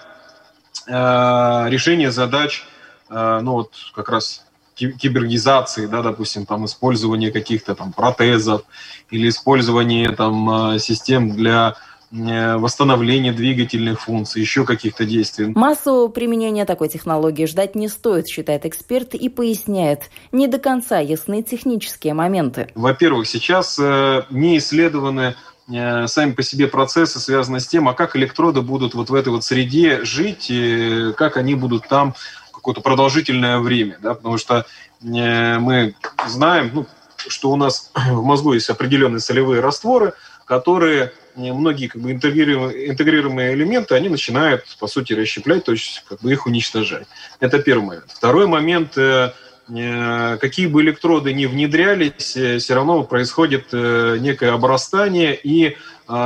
решения 0.87 2.11
задач, 2.11 2.65
ну 3.07 3.51
вот 3.51 3.71
как 3.93 4.09
раз 4.09 4.43
кибергизации, 4.75 5.85
да, 5.85 6.01
допустим, 6.01 6.45
там 6.45 6.65
использование 6.65 7.31
каких-то 7.31 7.75
там 7.75 7.93
протезов 7.93 8.63
или 9.09 9.29
использование 9.29 10.11
там 10.11 10.79
систем 10.79 11.31
для 11.31 11.75
э, 12.11 12.57
восстановления 12.57 13.31
двигательных 13.33 14.01
функций, 14.01 14.41
еще 14.41 14.65
каких-то 14.65 15.05
действий. 15.05 15.51
Массового 15.55 16.07
применения 16.07 16.65
такой 16.65 16.89
технологии 16.89 17.45
ждать 17.45 17.75
не 17.75 17.87
стоит, 17.87 18.27
считает 18.27 18.65
эксперт 18.65 19.13
и 19.13 19.29
поясняет. 19.29 20.09
Не 20.31 20.47
до 20.47 20.57
конца 20.57 20.99
ясны 20.99 21.43
технические 21.43 22.13
моменты. 22.13 22.69
Во-первых, 22.75 23.27
сейчас 23.27 23.77
э, 23.79 24.23
не 24.29 24.57
исследованы 24.57 25.35
э, 25.71 26.07
сами 26.07 26.31
по 26.31 26.43
себе 26.43 26.67
процессы, 26.67 27.19
связанные 27.19 27.59
с 27.59 27.67
тем, 27.67 27.87
а 27.87 27.93
как 27.93 28.15
электроды 28.15 28.61
будут 28.61 28.93
вот 28.93 29.09
в 29.09 29.13
этой 29.13 29.29
вот 29.29 29.43
среде 29.43 30.03
жить, 30.03 30.47
и 30.49 31.13
как 31.17 31.37
они 31.37 31.55
будут 31.55 31.87
там 31.87 32.15
какое-то 32.61 32.81
продолжительное 32.81 33.59
время, 33.59 33.97
да, 34.01 34.13
потому 34.13 34.37
что 34.37 34.65
мы 35.01 35.95
знаем, 36.27 36.71
ну, 36.73 36.87
что 37.27 37.51
у 37.51 37.55
нас 37.55 37.91
в 37.95 38.23
мозгу 38.23 38.53
есть 38.53 38.69
определенные 38.69 39.19
солевые 39.19 39.61
растворы, 39.61 40.13
которые 40.45 41.13
многие 41.35 41.87
как 41.87 42.01
бы 42.01 42.11
интегрируемые, 42.11 43.53
элементы, 43.53 43.95
они 43.95 44.09
начинают, 44.09 44.65
по 44.79 44.87
сути, 44.87 45.13
расщеплять, 45.13 45.63
то 45.63 45.71
есть 45.71 46.03
как 46.07 46.19
бы 46.19 46.31
их 46.31 46.45
уничтожать. 46.45 47.07
Это 47.39 47.59
первый 47.59 47.85
момент. 47.85 48.11
Второй 48.11 48.47
момент, 48.47 48.97
э, 48.97 49.31
э, 49.69 50.37
какие 50.41 50.67
бы 50.67 50.81
электроды 50.81 51.33
ни 51.33 51.45
внедрялись, 51.45 52.35
э, 52.35 52.57
все 52.57 52.75
равно 52.75 53.03
происходит 53.03 53.71
некое 53.71 54.51
обрастание 54.51 55.39
и 55.41 55.77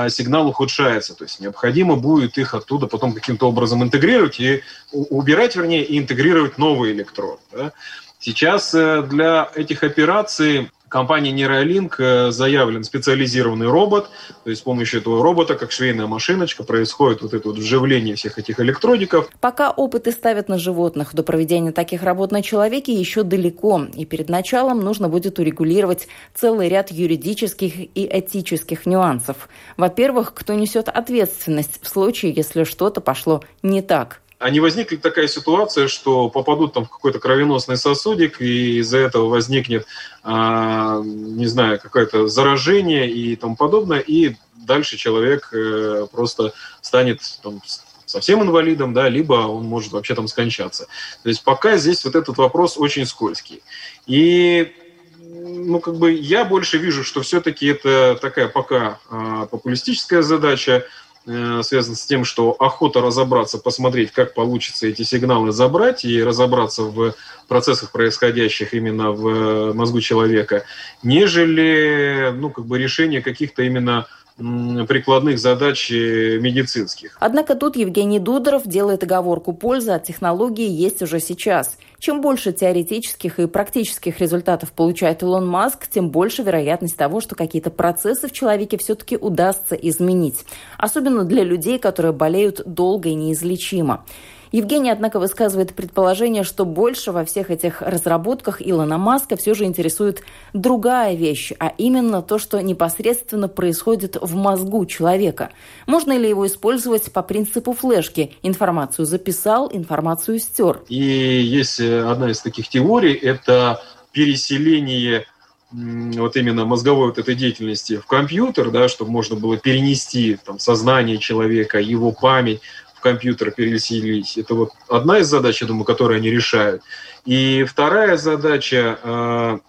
сигнал 0.09 0.47
ухудшается. 0.47 1.15
То 1.15 1.25
есть 1.25 1.39
необходимо 1.39 1.95
будет 1.95 2.37
их 2.37 2.53
оттуда 2.53 2.87
потом 2.87 3.13
каким-то 3.13 3.47
образом 3.47 3.83
интегрировать 3.83 4.39
и 4.39 4.63
убирать, 4.91 5.55
вернее, 5.55 5.83
и 5.83 5.97
интегрировать 5.97 6.57
новый 6.57 6.91
электрод. 6.91 7.39
Да? 7.51 7.71
Сейчас 8.19 8.71
для 8.71 9.49
этих 9.55 9.83
операций 9.83 10.71
компании 10.89 11.33
Neuralink 11.33 11.95
э, 11.97 12.31
заявлен 12.31 12.83
специализированный 12.83 13.67
робот, 13.67 14.09
то 14.43 14.49
есть 14.49 14.61
с 14.61 14.63
помощью 14.63 15.01
этого 15.01 15.23
робота, 15.23 15.55
как 15.55 15.71
швейная 15.71 16.07
машиночка, 16.07 16.63
происходит 16.63 17.21
вот 17.21 17.33
это 17.33 17.47
вот 17.49 17.57
вживление 17.57 18.15
всех 18.15 18.37
этих 18.39 18.59
электродиков. 18.59 19.29
Пока 19.39 19.71
опыты 19.71 20.11
ставят 20.11 20.49
на 20.49 20.57
животных, 20.57 21.13
до 21.13 21.23
проведения 21.23 21.71
таких 21.71 22.03
работ 22.03 22.31
на 22.31 22.41
человеке 22.41 22.93
еще 22.93 23.23
далеко, 23.23 23.87
и 23.93 24.05
перед 24.05 24.29
началом 24.29 24.79
нужно 24.81 25.09
будет 25.09 25.39
урегулировать 25.39 26.07
целый 26.33 26.69
ряд 26.69 26.91
юридических 26.91 27.79
и 27.79 28.09
этических 28.11 28.85
нюансов. 28.85 29.49
Во-первых, 29.77 30.33
кто 30.33 30.53
несет 30.53 30.89
ответственность 30.89 31.79
в 31.81 31.87
случае, 31.87 32.33
если 32.33 32.63
что-то 32.63 33.01
пошло 33.01 33.43
не 33.61 33.81
так– 33.81 34.21
а 34.37 34.49
не 34.49 34.59
возникнет 34.59 35.01
такая 35.01 35.27
ситуация, 35.27 35.87
что 35.87 36.29
попадут 36.29 36.73
там 36.73 36.85
в 36.85 36.89
какой-то 36.89 37.19
кровеносный 37.19 37.77
сосудик, 37.77 38.41
и 38.41 38.79
из-за 38.79 38.97
этого 38.97 39.29
возникнет, 39.29 39.85
а, 40.23 41.01
не 41.03 41.47
знаю, 41.47 41.79
какое-то 41.79 42.27
заражение 42.27 43.09
и 43.09 43.35
тому 43.35 43.55
подобное, 43.55 43.99
и 43.99 44.35
дальше 44.55 44.97
человек 44.97 45.49
э, 45.53 46.07
просто 46.11 46.53
станет 46.81 47.21
там, 47.43 47.61
совсем 48.05 48.41
инвалидом, 48.41 48.93
да, 48.93 49.09
либо 49.09 49.33
он 49.33 49.65
может 49.65 49.93
вообще 49.93 50.15
там 50.15 50.27
скончаться. 50.27 50.87
То 51.23 51.29
есть 51.29 51.43
пока 51.43 51.77
здесь 51.77 52.03
вот 52.03 52.15
этот 52.15 52.37
вопрос 52.37 52.77
очень 52.77 53.05
скользкий. 53.05 53.61
И 54.05 54.73
ну, 55.17 55.79
как 55.79 55.95
бы 55.95 56.11
я 56.11 56.45
больше 56.45 56.77
вижу, 56.77 57.03
что 57.03 57.21
все-таки 57.21 57.67
это 57.67 58.17
такая 58.21 58.47
пока 58.47 58.99
э, 59.09 59.47
популистическая 59.49 60.21
задача, 60.21 60.85
Э, 61.27 61.61
связан 61.63 61.95
с 61.95 62.05
тем, 62.05 62.23
что 62.23 62.51
охота 62.51 63.01
разобраться, 63.01 63.57
посмотреть, 63.57 64.11
как 64.11 64.35
получится 64.35 64.87
эти 64.87 65.01
сигналы 65.01 65.51
забрать 65.51 66.05
и 66.05 66.23
разобраться 66.23 66.83
в 66.83 67.15
процессах, 67.47 67.91
происходящих 67.91 68.75
именно 68.75 69.11
в 69.11 69.27
э, 69.27 69.73
мозгу 69.73 70.01
человека, 70.01 70.65
нежели 71.01 72.31
ну, 72.35 72.51
как 72.51 72.65
бы 72.65 72.77
решение 72.77 73.23
каких-то 73.23 73.63
именно 73.63 74.05
прикладных 74.37 75.39
задач 75.39 75.89
э, 75.91 76.37
медицинских. 76.39 77.17
Однако 77.19 77.55
тут 77.55 77.75
Евгений 77.75 78.19
Дудоров 78.19 78.67
делает 78.67 79.01
оговорку 79.01 79.53
пользы 79.53 79.91
от 79.91 80.03
технологии 80.03 80.69
есть 80.69 81.01
уже 81.01 81.19
сейчас. 81.19 81.77
Чем 81.99 82.21
больше 82.21 82.51
теоретических 82.51 83.39
и 83.39 83.47
практических 83.47 84.19
результатов 84.19 84.71
получает 84.71 85.23
Илон 85.23 85.47
Маск, 85.47 85.87
тем 85.87 86.09
больше 86.09 86.43
вероятность 86.43 86.97
того, 86.97 87.21
что 87.21 87.35
какие-то 87.35 87.71
процессы 87.71 88.27
в 88.27 88.31
человеке 88.31 88.77
все-таки 88.77 89.17
удастся 89.17 89.75
изменить. 89.75 90.45
Особенно 90.77 91.23
для 91.23 91.43
людей, 91.43 91.79
которые 91.79 92.13
болеют 92.13 92.61
долго 92.65 93.09
и 93.09 93.15
неизлечимо. 93.15 94.05
Евгений, 94.55 94.89
однако, 94.89 95.19
высказывает 95.19 95.73
предположение, 95.73 96.43
что 96.45 96.63
больше 96.63 97.11
во 97.11 97.25
всех 97.25 97.51
этих 97.51 97.81
разработках 97.81 98.65
Илона 98.65 98.97
Маска 98.97 99.35
все 99.35 99.53
же 99.53 99.65
интересует 99.65 100.23
другая 100.53 101.13
вещь, 101.13 101.51
а 101.59 101.73
именно 101.77 102.21
то, 102.21 102.39
что 102.39 102.61
непосредственно 102.61 103.49
происходит 103.49 104.15
в 104.15 104.33
мозгу 104.33 104.85
человека. 104.85 105.49
Можно 105.87 106.17
ли 106.17 106.29
его 106.29 106.47
использовать 106.47 107.11
по 107.11 107.21
принципу 107.21 107.73
флешки? 107.73 108.31
Информацию 108.43 109.05
записал, 109.05 109.69
информацию 109.73 110.39
стер. 110.39 110.83
И 110.87 111.03
есть 111.03 111.81
э, 111.81 112.09
одна 112.09 112.31
из 112.31 112.39
таких 112.39 112.69
теорий, 112.69 113.13
это 113.13 113.81
переселение 114.13 115.25
вот 115.71 116.37
именно 116.37 116.63
мозговой 116.63 117.07
вот 117.07 117.17
этой 117.17 117.35
деятельности 117.35 117.97
в 117.97 118.05
компьютер, 118.05 118.71
да, 118.71 118.87
чтобы 118.87 119.11
можно 119.11 119.35
было 119.35 119.57
перенести 119.57 120.37
там, 120.45 120.59
сознание 120.59 121.17
человека, 121.17 121.79
его 121.79 122.13
память 122.13 122.61
компьютер 123.05 123.51
переселить. 123.51 124.35
Это 124.35 124.55
вот 124.55 124.71
одна 124.89 125.19
из 125.19 125.27
задач, 125.27 125.61
я 125.61 125.67
думаю, 125.67 125.85
которую 125.85 126.17
они 126.17 126.31
решают. 126.31 126.81
И 127.23 127.63
вторая 127.63 128.17
задача, 128.17 128.97
э, 129.03 129.59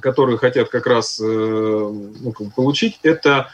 которую 0.00 0.38
хотят 0.38 0.68
как 0.68 0.88
раз 0.88 1.20
э, 1.20 1.24
ну, 1.24 2.32
получить, 2.56 2.98
это 3.04 3.50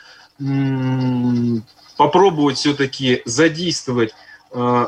попробовать 1.98 2.56
все-таки 2.56 3.20
задействовать 3.26 4.14
э, 4.52 4.86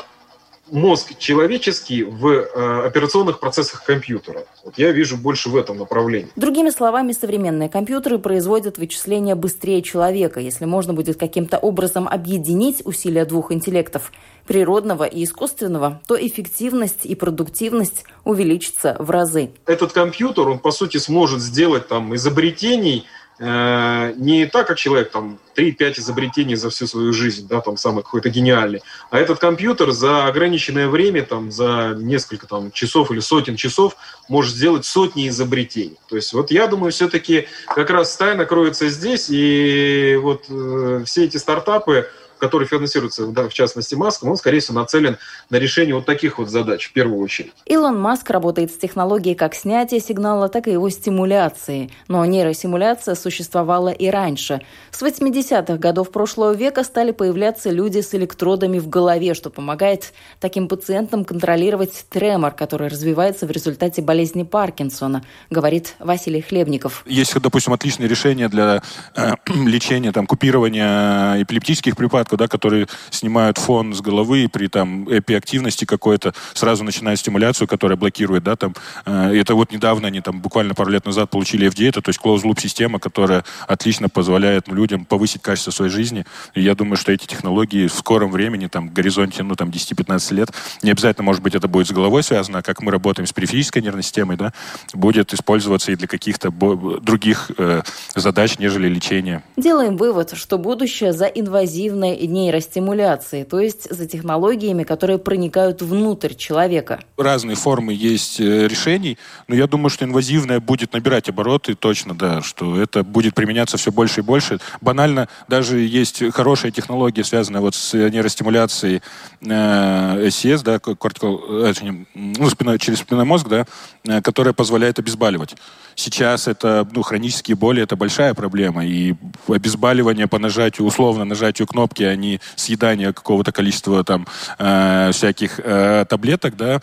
мозг 0.70 1.16
человеческий 1.18 2.02
в 2.02 2.26
э, 2.26 2.87
операционных 2.87 3.40
процессах 3.40 3.85
компьютера. 3.85 4.46
Вот 4.64 4.78
я 4.78 4.92
вижу 4.92 5.16
больше 5.16 5.49
в 5.49 5.56
этом 5.56 5.78
направлении. 5.78 6.28
Другими 6.37 6.70
словами, 6.70 7.12
современные 7.12 7.68
компьютеры 7.68 8.18
производят 8.18 8.78
вычисления 8.78 9.35
быстрее 9.35 9.82
человека, 9.82 10.40
если 10.40 10.64
можно 10.64 10.92
будет 10.92 11.18
каким-то 11.18 11.58
образом 11.58 12.08
объединить 12.08 12.82
усилия 12.85 13.25
двух 13.25 13.52
интеллектов 13.52 14.12
природного 14.46 15.04
и 15.04 15.25
искусственного, 15.25 16.00
то 16.06 16.14
эффективность 16.14 17.04
и 17.04 17.14
продуктивность 17.14 18.04
увеличится 18.25 18.96
в 18.99 19.11
разы. 19.11 19.50
Этот 19.66 19.92
компьютер, 19.92 20.49
он 20.49 20.58
по 20.58 20.70
сути 20.70 20.99
сможет 20.99 21.40
сделать 21.40 21.88
там 21.88 22.14
изобретений, 22.14 23.06
не 23.38 24.47
так, 24.47 24.66
как 24.66 24.78
человек, 24.78 25.11
там, 25.11 25.38
3-5 25.57 26.00
изобретений 26.00 26.55
за 26.55 26.71
всю 26.71 26.87
свою 26.87 27.12
жизнь, 27.12 27.47
да, 27.49 27.61
там, 27.61 27.76
самый 27.76 28.02
какой-то 28.02 28.31
гениальный, 28.31 28.83
а 29.11 29.19
этот 29.19 29.38
компьютер 29.38 29.90
за 29.90 30.26
ограниченное 30.26 30.88
время, 30.88 31.23
там, 31.23 31.50
за 31.50 31.95
несколько 31.99 32.47
там, 32.47 32.71
часов 32.71 33.11
или 33.11 33.21
сотен 33.21 33.57
часов 33.57 33.97
может 34.28 34.55
сделать 34.55 34.87
сотни 34.87 35.28
изобретений. 35.28 35.99
То 36.09 36.16
есть 36.16 36.33
вот 36.33 36.50
я 36.50 36.66
думаю, 36.66 36.93
все-таки 36.93 37.49
как 37.66 37.90
раз 37.90 38.16
тайна 38.16 38.47
кроется 38.47 38.88
здесь, 38.88 39.26
и 39.28 40.19
вот 40.21 40.45
э, 40.49 41.02
все 41.05 41.25
эти 41.25 41.37
стартапы, 41.37 42.09
который 42.38 42.66
финансируется, 42.66 43.26
да, 43.26 43.49
в 43.49 43.55
частности, 43.55 43.95
Маском, 43.95 44.31
он, 44.31 44.37
скорее 44.37 44.61
всего, 44.61 44.78
нацелен 44.78 45.19
на 45.50 45.57
решение 45.57 45.95
вот 45.95 46.07
таких 46.07 46.38
вот 46.38 46.49
задач 46.49 46.88
в 46.88 46.93
первую 46.93 47.21
очередь. 47.21 47.52
Илон 47.66 47.99
Маск 47.99 48.31
работает 48.31 48.73
с 48.73 48.76
технологией 48.76 49.35
как 49.35 49.55
снятия 49.55 50.00
сигнала, 50.00 50.49
так 50.49 50.69
и 50.69 50.73
его 50.73 50.88
стимуляции. 50.90 51.90
Но 52.09 52.25
нейросимуляция 52.25 53.14
существовала 53.14 53.88
и 53.88 54.09
раньше. 54.09 54.62
С 54.90 55.02
80-х 55.02 55.76
годов 55.78 56.11
прошлого 56.11 56.52
века 56.52 56.85
стали 56.85 57.12
появляться 57.12 57.71
люди 57.71 58.00
с 58.00 58.14
электродами 58.14 58.78
в 58.78 58.88
голове, 58.88 59.35
что 59.35 59.50
помогает 59.50 60.12
таким 60.40 60.69
пациентам 60.69 61.25
контролировать 61.25 62.07
тремор, 62.09 62.52
который 62.52 62.88
развивается 62.88 63.47
в 63.47 63.50
результате 63.50 64.02
болезни 64.02 64.43
Паркинсона, 64.43 65.23
говорит 65.50 65.95
Василий 65.99 66.40
Хлебников. 66.40 67.02
Есть, 67.07 67.38
допустим, 67.40 67.73
отличные 67.73 68.09
решения 68.09 68.49
для 68.49 68.83
э, 69.14 69.33
лечения, 69.55 70.12
там, 70.12 70.26
купирования 70.26 71.43
эпилептических 71.43 71.97
препаратов, 71.97 72.25
препаратку, 72.26 72.37
да, 72.37 72.49
которые 72.49 72.87
снимают 73.11 73.59
фон 73.59 73.95
с 73.95 74.00
головы 74.00 74.45
и 74.45 74.49
при 74.49 74.68
там 74.68 75.06
эпиактивности 75.11 75.85
какой-то 75.85 76.35
сразу 76.54 76.85
начинают 76.85 77.21
стимуляцию, 77.21 77.68
которая 77.68 77.97
блокирует, 77.97 78.45
да, 78.45 78.56
там. 78.56 78.75
Э, 79.06 79.33
это 79.35 79.54
вот 79.54 79.73
недавно 79.73 80.09
они 80.09 80.21
там 80.21 80.40
буквально 80.40 80.75
пару 80.75 80.90
лет 80.90 81.06
назад 81.06 81.30
получили 81.30 81.68
FDA, 81.68 81.88
это 81.88 82.02
то 82.02 82.11
есть 82.11 82.21
closed-loop 82.23 82.61
система, 82.61 82.99
которая 82.99 83.45
отлично 83.68 84.09
позволяет 84.09 84.68
людям 84.68 85.04
повысить 85.04 85.42
качество 85.42 85.71
своей 85.71 85.90
жизни. 85.90 86.25
И 86.54 86.62
я 86.62 86.75
думаю, 86.75 86.97
что 86.97 87.12
эти 87.12 87.26
технологии 87.26 87.87
в 87.87 87.95
скором 87.95 88.30
времени, 88.30 88.66
там, 88.66 88.88
в 88.88 88.92
горизонте, 88.92 89.42
ну, 89.42 89.54
там, 89.54 89.71
10-15 89.71 90.35
лет, 90.35 90.50
не 90.83 90.90
обязательно, 90.90 91.25
может 91.25 91.42
быть, 91.42 91.54
это 91.54 91.68
будет 91.68 91.87
с 91.88 91.92
головой 91.92 92.23
связано, 92.23 92.59
а 92.59 92.62
как 92.62 92.83
мы 92.83 92.92
работаем 92.92 93.26
с 93.26 93.33
периферической 93.33 93.83
нервной 93.83 94.02
системой, 94.02 94.37
да, 94.37 94.52
будет 94.92 95.33
использоваться 95.33 95.92
и 95.92 95.97
для 95.97 96.09
каких-то 96.09 96.50
других 96.50 97.50
э, 97.59 97.83
задач, 98.14 98.59
нежели 98.59 98.88
лечения. 98.88 99.42
Делаем 99.56 99.97
вывод, 99.97 100.37
что 100.37 100.59
будущее 100.59 101.12
за 101.12 101.26
инвазивной 101.26 102.15
нейростимуляции, 102.25 103.44
то 103.44 103.61
есть 103.61 103.90
за 103.90 104.06
технологиями, 104.06 104.85
которые 104.85 105.18
проникают 105.18 105.82
внутрь 105.82 106.35
человека. 106.35 107.00
Разные 107.16 107.56
формы 107.56 107.92
есть 107.92 108.40
э, 108.40 108.68
решений, 108.68 109.18
но 109.49 109.54
я 109.54 109.66
думаю, 109.66 109.90
что 109.90 110.04
инвазивное 110.04 110.61
будет 110.61 110.92
набирать 110.92 111.28
обороты, 111.28 111.75
точно, 111.75 112.14
да, 112.14 112.42
что 112.42 112.80
это 112.80 113.02
будет 113.02 113.35
применяться 113.35 113.76
все 113.76 113.92
больше 113.92 114.20
и 114.20 114.23
больше. 114.23 114.58
Банально 114.80 115.28
даже 115.49 115.78
есть 115.80 116.23
хорошая 116.32 116.70
технология, 116.70 117.25
связанная 117.25 117.61
вот 117.61 117.75
с 117.75 117.92
нейростимуляцией 117.94 119.02
э, 119.42 120.26
SES, 120.28 120.62
да, 120.62 120.76
cortical, 120.76 121.66
э, 121.66 122.04
ну, 122.14 122.50
спиной, 122.50 122.78
через 122.78 122.99
спинной 123.00 123.25
мозг, 123.25 123.49
да, 123.49 123.66
э, 124.04 124.20
которая 124.23 124.54
позволяет 124.54 124.99
обезболивать. 124.99 125.56
Сейчас 125.94 126.46
это, 126.46 126.87
ну, 126.92 127.02
хронические 127.02 127.56
боли, 127.56 127.82
это 127.82 127.96
большая 127.96 128.35
проблема, 128.35 128.85
и 128.85 129.14
обезболивание 129.49 130.26
по 130.26 130.38
нажатию, 130.38 130.87
условно 130.87 131.25
нажатию 131.25 131.66
кнопки, 131.66 132.02
а 132.07 132.17
не 132.17 132.41
съедание 132.55 133.13
какого-то 133.13 133.53
количества 133.53 134.05
там 134.05 134.27
э, 134.59 135.11
всяких 135.13 135.61
э, 135.63 136.05
таблеток, 136.09 136.57
да, 136.57 136.81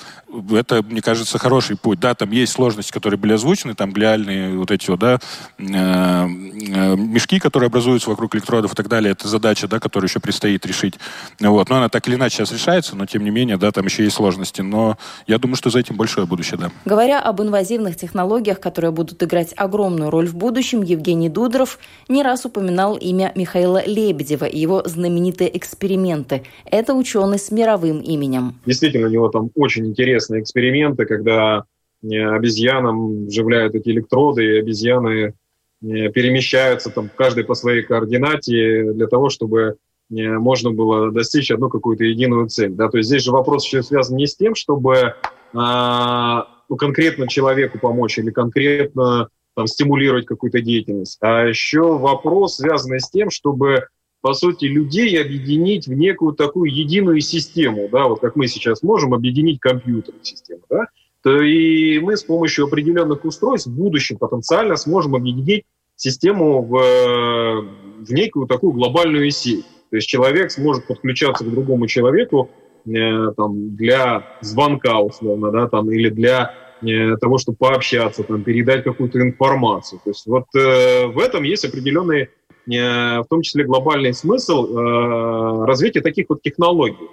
это, 0.51 0.81
мне 0.83 1.01
кажется, 1.01 1.37
хороший 1.37 1.77
путь. 1.77 1.99
Да, 1.99 2.15
там 2.15 2.31
есть 2.31 2.53
сложности, 2.53 2.91
которые 2.91 3.17
были 3.17 3.33
озвучены, 3.33 3.75
там 3.75 3.91
глиальные 3.91 4.57
вот 4.57 4.71
эти 4.71 4.89
вот, 4.89 4.99
да, 4.99 5.19
э, 5.57 5.63
э, 5.63 6.95
мешки, 6.95 7.39
которые 7.39 7.67
образуются 7.67 8.09
вокруг 8.09 8.35
электродов 8.35 8.73
и 8.73 8.75
так 8.75 8.87
далее, 8.87 9.11
это 9.11 9.27
задача, 9.27 9.67
да, 9.67 9.79
которую 9.79 10.07
еще 10.07 10.19
предстоит 10.19 10.65
решить. 10.65 10.95
Вот. 11.39 11.69
Но 11.69 11.77
она 11.77 11.89
так 11.89 12.07
или 12.07 12.15
иначе 12.15 12.37
сейчас 12.37 12.51
решается, 12.51 12.95
но 12.95 13.05
тем 13.05 13.23
не 13.23 13.29
менее, 13.29 13.57
да, 13.57 13.71
там 13.71 13.85
еще 13.85 14.03
есть 14.03 14.15
сложности. 14.15 14.61
Но 14.61 14.97
я 15.27 15.37
думаю, 15.37 15.55
что 15.55 15.69
за 15.69 15.79
этим 15.79 15.95
большое 15.95 16.25
будущее, 16.27 16.59
да. 16.59 16.71
Говоря 16.85 17.21
об 17.21 17.41
инвазивных 17.41 17.95
технологиях, 17.95 18.59
которые 18.59 18.91
будут 18.91 19.21
играть 19.23 19.53
огромную 19.55 20.09
роль 20.09 20.27
в 20.27 20.35
будущем, 20.35 20.81
Евгений 20.81 21.29
Дудров 21.29 21.79
не 22.07 22.23
раз 22.23 22.45
упоминал 22.45 22.95
имя 22.95 23.31
Михаила 23.35 23.85
Лебедева 23.85 24.45
и 24.45 24.59
его 24.59 24.83
знаменитые 25.13 25.55
эксперименты. 25.55 26.43
Это 26.65 26.93
ученый 26.93 27.37
с 27.37 27.51
мировым 27.51 28.01
именем. 28.01 28.55
Действительно, 28.65 29.07
у 29.07 29.11
него 29.11 29.29
там 29.29 29.51
очень 29.55 29.85
интересные 29.85 30.41
эксперименты, 30.41 31.05
когда 31.05 31.65
э, 32.01 32.07
обезьянам 32.07 33.27
вживляют 33.27 33.75
эти 33.75 33.89
электроды, 33.89 34.43
и 34.43 34.59
обезьяны 34.59 35.11
э, 35.29 35.33
перемещаются 35.81 36.89
там 36.89 37.09
каждый 37.15 37.43
по 37.43 37.53
своей 37.53 37.83
координате 37.83 38.91
для 38.93 39.07
того, 39.07 39.29
чтобы 39.29 39.75
э, 40.09 40.13
можно 40.15 40.71
было 40.71 41.11
достичь 41.11 41.51
одну 41.51 41.69
какую-то 41.69 42.03
единую 42.03 42.49
цель. 42.49 42.71
Да? 42.71 42.89
То 42.89 42.97
есть 42.97 43.09
здесь 43.09 43.23
же 43.23 43.31
вопрос 43.31 43.65
еще 43.65 43.83
связан 43.83 44.17
не 44.17 44.25
с 44.25 44.35
тем, 44.35 44.55
чтобы 44.55 45.13
а, 45.53 46.47
ну, 46.67 46.75
конкретно 46.75 47.27
человеку 47.27 47.77
помочь 47.77 48.17
или 48.17 48.31
конкретно 48.31 49.29
там, 49.55 49.67
стимулировать 49.67 50.25
какую-то 50.25 50.61
деятельность, 50.61 51.19
а 51.21 51.43
еще 51.43 51.95
вопрос, 51.99 52.55
связанный 52.55 52.99
с 52.99 53.09
тем, 53.11 53.29
чтобы 53.29 53.85
по 54.23 54.33
сути, 54.33 54.65
людей 54.65 55.21
объединить 55.21 55.85
в 55.85 55.93
некую 55.93 56.31
такую 56.31 56.73
единую 56.73 57.19
систему, 57.19 57.89
да, 57.91 58.07
вот 58.07 58.21
как 58.21 58.37
мы 58.37 58.47
сейчас 58.47 58.81
можем 58.81 59.13
объединить 59.13 59.59
компьютерную 59.59 60.23
систему, 60.23 60.61
да, 60.69 60.85
то 61.23 61.41
и 61.41 61.99
мы 61.99 62.15
с 62.15 62.23
помощью 62.23 62.65
определенных 62.65 63.25
устройств 63.25 63.67
в 63.67 63.75
будущем 63.75 64.17
потенциально 64.17 64.77
сможем 64.77 65.15
объединить 65.15 65.65
систему 65.97 66.61
в, 66.61 67.65
в 67.99 68.13
некую 68.13 68.47
такую 68.47 68.71
глобальную 68.71 69.29
сеть. 69.29 69.65
То 69.89 69.97
есть 69.97 70.07
человек 70.07 70.51
сможет 70.51 70.87
подключаться 70.87 71.43
к 71.43 71.51
другому 71.51 71.87
человеку 71.87 72.49
э, 72.85 73.33
там, 73.35 73.75
для 73.75 74.25
звонка, 74.39 74.99
условно, 74.99 75.51
да, 75.51 75.67
там, 75.67 75.91
или 75.91 76.07
для 76.07 76.53
э, 76.81 77.17
того, 77.17 77.39
чтобы 77.39 77.57
пообщаться, 77.57 78.23
там, 78.23 78.41
передать 78.41 78.85
какую-то 78.85 79.19
информацию. 79.19 79.99
То 80.01 80.11
есть 80.11 80.25
вот 80.27 80.45
э, 80.55 81.07
в 81.07 81.19
этом 81.19 81.43
есть 81.43 81.65
определенные 81.65 82.29
в 82.65 83.25
том 83.29 83.41
числе 83.41 83.65
глобальный 83.65 84.13
смысл 84.13 84.65
э, 84.65 85.65
развития 85.65 86.01
таких 86.01 86.27
вот 86.29 86.41
технологий. 86.41 87.09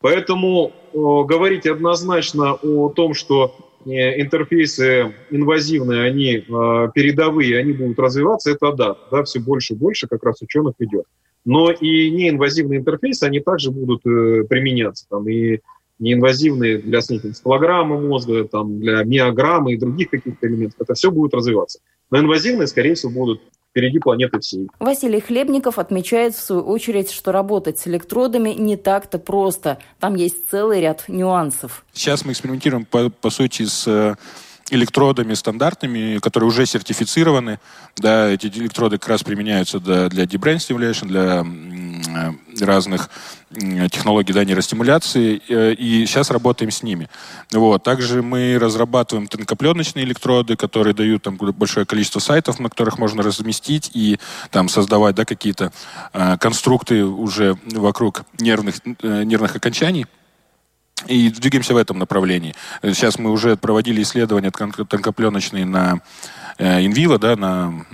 Поэтому 0.00 0.72
говорить 0.92 1.66
однозначно 1.66 2.54
о 2.54 2.88
том, 2.90 3.14
что 3.14 3.54
э, 3.86 4.20
интерфейсы 4.20 5.14
инвазивные, 5.30 6.04
они 6.04 6.36
э, 6.36 6.42
передовые, 6.94 7.58
они 7.58 7.72
будут 7.72 7.98
развиваться, 7.98 8.50
это 8.50 8.72
да, 8.72 8.96
да, 9.10 9.22
все 9.24 9.40
больше 9.40 9.74
и 9.74 9.76
больше 9.76 10.06
как 10.08 10.22
раз 10.24 10.42
ученых 10.42 10.74
идет. 10.78 11.04
Но 11.44 11.70
и 11.70 12.10
неинвазивные 12.10 12.80
интерфейсы, 12.80 13.24
они 13.24 13.40
также 13.40 13.70
будут 13.70 14.02
применяться. 14.02 15.06
Там, 15.10 15.28
и 15.28 15.60
неинвазивные 15.98 16.78
для 16.78 17.00
снятия 17.00 17.30
энцефалограммы 17.30 18.00
мозга, 18.00 18.44
там, 18.44 18.80
для 18.80 19.04
миограммы 19.04 19.74
и 19.74 19.76
других 19.76 20.10
каких-то 20.10 20.46
элементов. 20.46 20.80
Это 20.80 20.94
все 20.94 21.10
будет 21.10 21.34
развиваться. 21.34 21.80
Но 22.10 22.18
инвазивные, 22.20 22.66
скорее 22.66 22.94
всего, 22.94 23.12
будут 23.12 23.40
впереди 23.70 23.98
планеты 23.98 24.38
всей. 24.38 24.68
Василий 24.78 25.20
Хлебников 25.20 25.78
отмечает 25.80 26.34
в 26.34 26.40
свою 26.40 26.62
очередь, 26.62 27.10
что 27.10 27.32
работать 27.32 27.78
с 27.78 27.88
электродами 27.88 28.50
не 28.50 28.76
так-то 28.76 29.18
просто. 29.18 29.78
Там 29.98 30.14
есть 30.14 30.48
целый 30.48 30.80
ряд 30.80 31.04
нюансов. 31.08 31.84
Сейчас 31.92 32.24
мы 32.24 32.32
экспериментируем, 32.32 32.84
по, 32.84 33.10
по 33.10 33.30
сути, 33.30 33.64
с 33.64 33.84
э, 33.88 34.14
электродами 34.70 35.34
стандартными, 35.34 36.18
которые 36.18 36.48
уже 36.48 36.66
сертифицированы. 36.66 37.58
Да, 37.96 38.28
эти 38.28 38.46
электроды 38.46 38.98
как 38.98 39.08
раз 39.08 39.24
применяются 39.24 39.80
для, 39.80 40.08
для 40.08 40.24
deep 40.24 40.40
brain 40.40 40.56
stimulation, 40.56 41.06
для 41.06 41.44
разных 42.60 43.10
технологий 43.90 44.32
да, 44.32 44.44
нейростимуляции, 44.44 45.40
э, 45.48 45.74
и 45.74 46.06
сейчас 46.06 46.30
работаем 46.30 46.70
с 46.70 46.82
ними. 46.82 47.08
Вот. 47.52 47.82
Также 47.82 48.22
мы 48.22 48.58
разрабатываем 48.58 49.28
тонкопленочные 49.28 50.04
электроды, 50.04 50.56
которые 50.56 50.94
дают 50.94 51.22
там 51.22 51.36
большое 51.36 51.86
количество 51.86 52.20
сайтов, 52.20 52.58
на 52.58 52.68
которых 52.68 52.98
можно 52.98 53.22
разместить 53.22 53.90
и 53.94 54.18
там 54.50 54.68
создавать 54.68 55.14
да, 55.14 55.24
какие-то 55.24 55.72
э, 56.12 56.36
конструкты 56.38 57.04
уже 57.04 57.56
вокруг 57.66 58.24
нервных, 58.38 58.76
э, 58.84 59.22
нервных 59.24 59.56
окончаний. 59.56 60.06
И 61.06 61.28
двигаемся 61.28 61.74
в 61.74 61.76
этом 61.76 61.98
направлении. 61.98 62.54
Сейчас 62.82 63.18
мы 63.18 63.30
уже 63.30 63.56
проводили 63.56 64.00
исследования 64.02 64.50
тонкопленочные 64.50 65.66
на 65.66 66.00
инвиво, 66.58 67.18
да, 67.18 67.36
на 67.36 67.84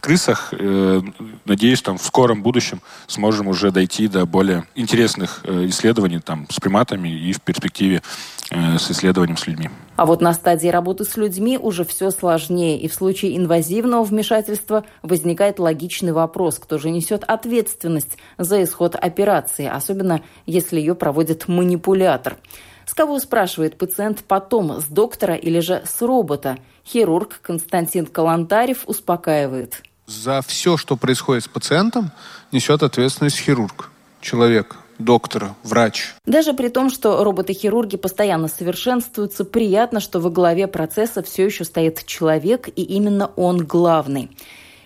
крысах. 0.00 0.52
Э, 0.52 1.00
надеюсь, 1.44 1.82
там 1.82 1.98
в 1.98 2.02
скором 2.02 2.42
будущем 2.42 2.80
сможем 3.06 3.48
уже 3.48 3.70
дойти 3.70 4.08
до 4.08 4.26
более 4.26 4.64
интересных 4.74 5.40
э, 5.44 5.66
исследований 5.66 6.20
там, 6.20 6.46
с 6.50 6.60
приматами 6.60 7.08
и 7.08 7.32
в 7.32 7.40
перспективе 7.40 8.02
э, 8.50 8.78
с 8.78 8.90
исследованием 8.90 9.36
с 9.36 9.46
людьми. 9.46 9.70
А 9.96 10.06
вот 10.06 10.20
на 10.20 10.32
стадии 10.34 10.68
работы 10.68 11.04
с 11.04 11.16
людьми 11.16 11.58
уже 11.58 11.84
все 11.84 12.10
сложнее, 12.10 12.78
и 12.78 12.88
в 12.88 12.94
случае 12.94 13.36
инвазивного 13.36 14.04
вмешательства 14.04 14.84
возникает 15.02 15.58
логичный 15.58 16.12
вопрос, 16.12 16.58
кто 16.58 16.78
же 16.78 16.90
несет 16.90 17.24
ответственность 17.24 18.18
за 18.38 18.62
исход 18.62 18.94
операции, 18.94 19.66
особенно 19.66 20.22
если 20.44 20.78
ее 20.78 20.94
проводит 20.94 21.48
манипулятор. 21.48 22.36
С 22.84 22.94
кого 22.94 23.18
спрашивает 23.18 23.76
пациент 23.76 24.22
потом, 24.26 24.80
с 24.80 24.84
доктора 24.84 25.34
или 25.34 25.58
же 25.58 25.82
с 25.84 26.02
робота? 26.02 26.58
Хирург 26.86 27.40
Константин 27.42 28.06
Калантарев 28.06 28.84
успокаивает. 28.86 29.82
За 30.06 30.40
все, 30.42 30.76
что 30.76 30.96
происходит 30.96 31.44
с 31.44 31.48
пациентом, 31.48 32.12
несет 32.52 32.82
ответственность 32.82 33.38
хирург, 33.38 33.90
человек, 34.20 34.76
доктор, 34.98 35.54
врач. 35.64 36.14
Даже 36.24 36.52
при 36.52 36.68
том, 36.68 36.90
что 36.90 37.24
роботы-хирурги 37.24 37.96
постоянно 37.96 38.48
совершенствуются, 38.48 39.44
приятно, 39.44 39.98
что 39.98 40.20
во 40.20 40.30
главе 40.30 40.68
процесса 40.68 41.22
все 41.22 41.46
еще 41.46 41.64
стоит 41.64 42.06
человек, 42.06 42.68
и 42.68 42.82
именно 42.82 43.26
он 43.36 43.58
главный. 43.58 44.30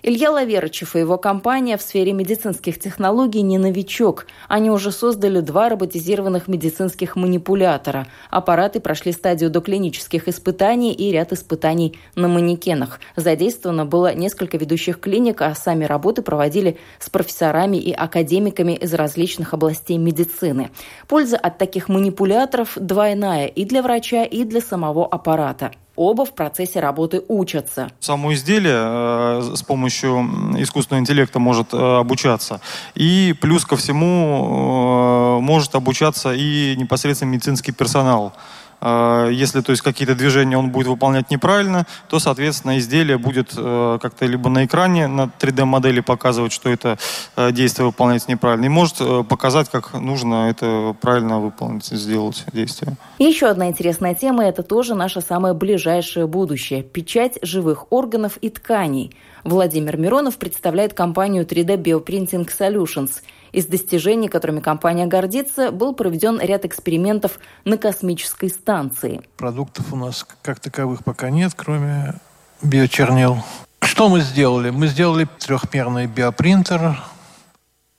Илья 0.02 0.30
Лаверычев 0.30 0.96
и 0.96 1.00
его 1.00 1.18
компания 1.18 1.76
в 1.76 1.82
сфере 1.82 2.14
медицинских 2.14 2.78
технологий 2.78 3.42
не 3.42 3.58
новичок. 3.58 4.26
Они 4.48 4.70
уже 4.70 4.92
создали 4.92 5.40
два 5.40 5.68
роботизированных 5.68 6.48
медицинских 6.48 7.16
манипулятора. 7.16 8.06
Аппараты 8.30 8.80
прошли 8.80 9.12
стадию 9.12 9.50
доклинических 9.50 10.26
испытаний 10.26 10.94
и 10.94 11.12
ряд 11.12 11.34
испытаний 11.34 11.98
на 12.14 12.28
манекенах. 12.28 12.98
Задействовано 13.14 13.84
было 13.84 14.14
несколько 14.14 14.56
ведущих 14.56 15.00
клиник, 15.00 15.42
а 15.42 15.54
сами 15.54 15.84
работы 15.84 16.22
проводили 16.22 16.78
с 16.98 17.10
профессорами 17.10 17.76
и 17.76 17.92
академиками 17.92 18.72
из 18.72 18.94
различных 18.94 19.52
областей 19.52 19.98
медицины. 19.98 20.70
Польза 21.08 21.36
от 21.36 21.58
таких 21.58 21.90
манипуляторов 21.90 22.72
двойная 22.76 23.48
и 23.48 23.66
для 23.66 23.82
врача, 23.82 24.24
и 24.24 24.44
для 24.44 24.62
самого 24.62 25.06
аппарата 25.06 25.72
оба 26.00 26.24
в 26.24 26.32
процессе 26.32 26.80
работы 26.80 27.22
учатся. 27.28 27.90
Само 28.00 28.32
изделие 28.32 28.72
э, 28.74 29.52
с 29.54 29.62
помощью 29.62 30.20
искусственного 30.58 31.02
интеллекта 31.02 31.38
может 31.38 31.74
э, 31.74 31.76
обучаться. 31.76 32.60
И 32.94 33.34
плюс 33.38 33.66
ко 33.66 33.76
всему 33.76 35.38
э, 35.38 35.40
может 35.42 35.74
обучаться 35.74 36.32
и 36.32 36.74
непосредственно 36.76 37.30
медицинский 37.32 37.72
персонал. 37.72 38.32
А, 38.80 39.28
если 39.28 39.60
то 39.60 39.70
есть 39.70 39.82
какие-то 39.82 40.14
движения 40.14 40.56
он 40.56 40.70
будет 40.70 40.86
выполнять 40.86 41.30
неправильно, 41.30 41.86
то, 42.08 42.18
соответственно, 42.18 42.78
изделие 42.78 43.18
будет 43.18 43.52
э, 43.56 43.98
как-то 44.00 44.26
либо 44.26 44.48
на 44.48 44.64
экране, 44.64 45.06
на 45.06 45.30
3D-модели 45.38 46.00
показывать, 46.00 46.52
что 46.52 46.70
это 46.70 46.98
э, 47.36 47.52
действие 47.52 47.86
выполняется 47.86 48.30
неправильно, 48.30 48.66
и 48.66 48.68
может 48.68 48.96
э, 49.00 49.24
показать, 49.28 49.68
как 49.68 49.94
нужно 49.94 50.50
это 50.50 50.96
правильно 51.00 51.40
выполнить, 51.40 51.86
сделать 51.86 52.44
действие. 52.52 52.96
Еще 53.18 53.46
одна 53.46 53.68
интересная 53.68 54.14
тема– 54.14 54.44
это 54.46 54.62
тоже 54.62 54.94
наше 54.94 55.20
самое 55.20 55.54
ближайшее 55.54 56.26
будущее– 56.26 56.82
печать 56.82 57.38
живых 57.42 57.92
органов 57.92 58.38
и 58.38 58.48
тканей. 58.48 59.14
Владимир 59.44 59.96
Миронов 59.96 60.36
представляет 60.36 60.94
компанию 60.94 61.44
3D 61.44 61.76
Bioprinting 61.76 62.48
Solutions– 62.48 63.10
Из 63.52 63.66
достижений, 63.66 64.28
которыми 64.28 64.60
компания 64.60 65.06
гордится, 65.06 65.72
был 65.72 65.94
проведен 65.94 66.40
ряд 66.40 66.64
экспериментов 66.64 67.38
на 67.64 67.76
космической 67.76 68.48
станции. 68.48 69.22
Продуктов 69.36 69.92
у 69.92 69.96
нас 69.96 70.26
как 70.42 70.60
таковых 70.60 71.04
пока 71.04 71.30
нет, 71.30 71.52
кроме 71.56 72.14
биочернил. 72.62 73.42
Что 73.82 74.08
мы 74.08 74.20
сделали? 74.20 74.70
Мы 74.70 74.86
сделали 74.86 75.28
трехмерный 75.38 76.06
биопринтер. 76.06 77.02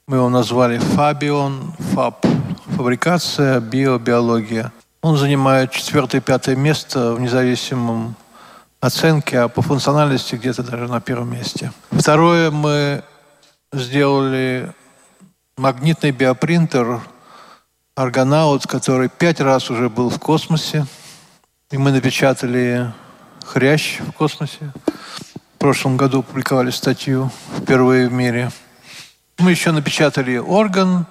Мы 0.07 0.17
его 0.17 0.29
назвали 0.29 0.79
Fabion, 0.79 1.73
Fab, 1.93 2.15
фабрикация, 2.75 3.59
биобиология. 3.59 4.71
Он 5.01 5.17
занимает 5.17 5.71
четвертое-пятое 5.71 6.55
место 6.55 7.13
в 7.13 7.19
независимом 7.19 8.15
оценке, 8.79 9.39
а 9.39 9.47
по 9.47 9.61
функциональности 9.61 10.35
где-то 10.35 10.63
даже 10.63 10.87
на 10.87 11.01
первом 11.01 11.31
месте. 11.31 11.71
Второе, 11.91 12.51
мы 12.51 13.03
сделали 13.73 14.73
магнитный 15.61 16.09
биопринтер 16.09 17.01
Аргонаут, 17.93 18.65
который 18.65 19.09
пять 19.09 19.39
раз 19.39 19.69
уже 19.69 19.89
был 19.89 20.09
в 20.09 20.17
космосе. 20.17 20.87
И 21.69 21.77
мы 21.77 21.91
напечатали 21.91 22.91
хрящ 23.45 23.99
в 23.99 24.11
космосе. 24.11 24.71
В 25.53 25.59
прошлом 25.59 25.97
году 25.97 26.23
публиковали 26.23 26.71
статью 26.71 27.29
впервые 27.59 28.07
в 28.07 28.11
мире. 28.11 28.49
Мы 29.37 29.51
еще 29.51 29.71
напечатали 29.71 30.37
орган, 30.37 31.05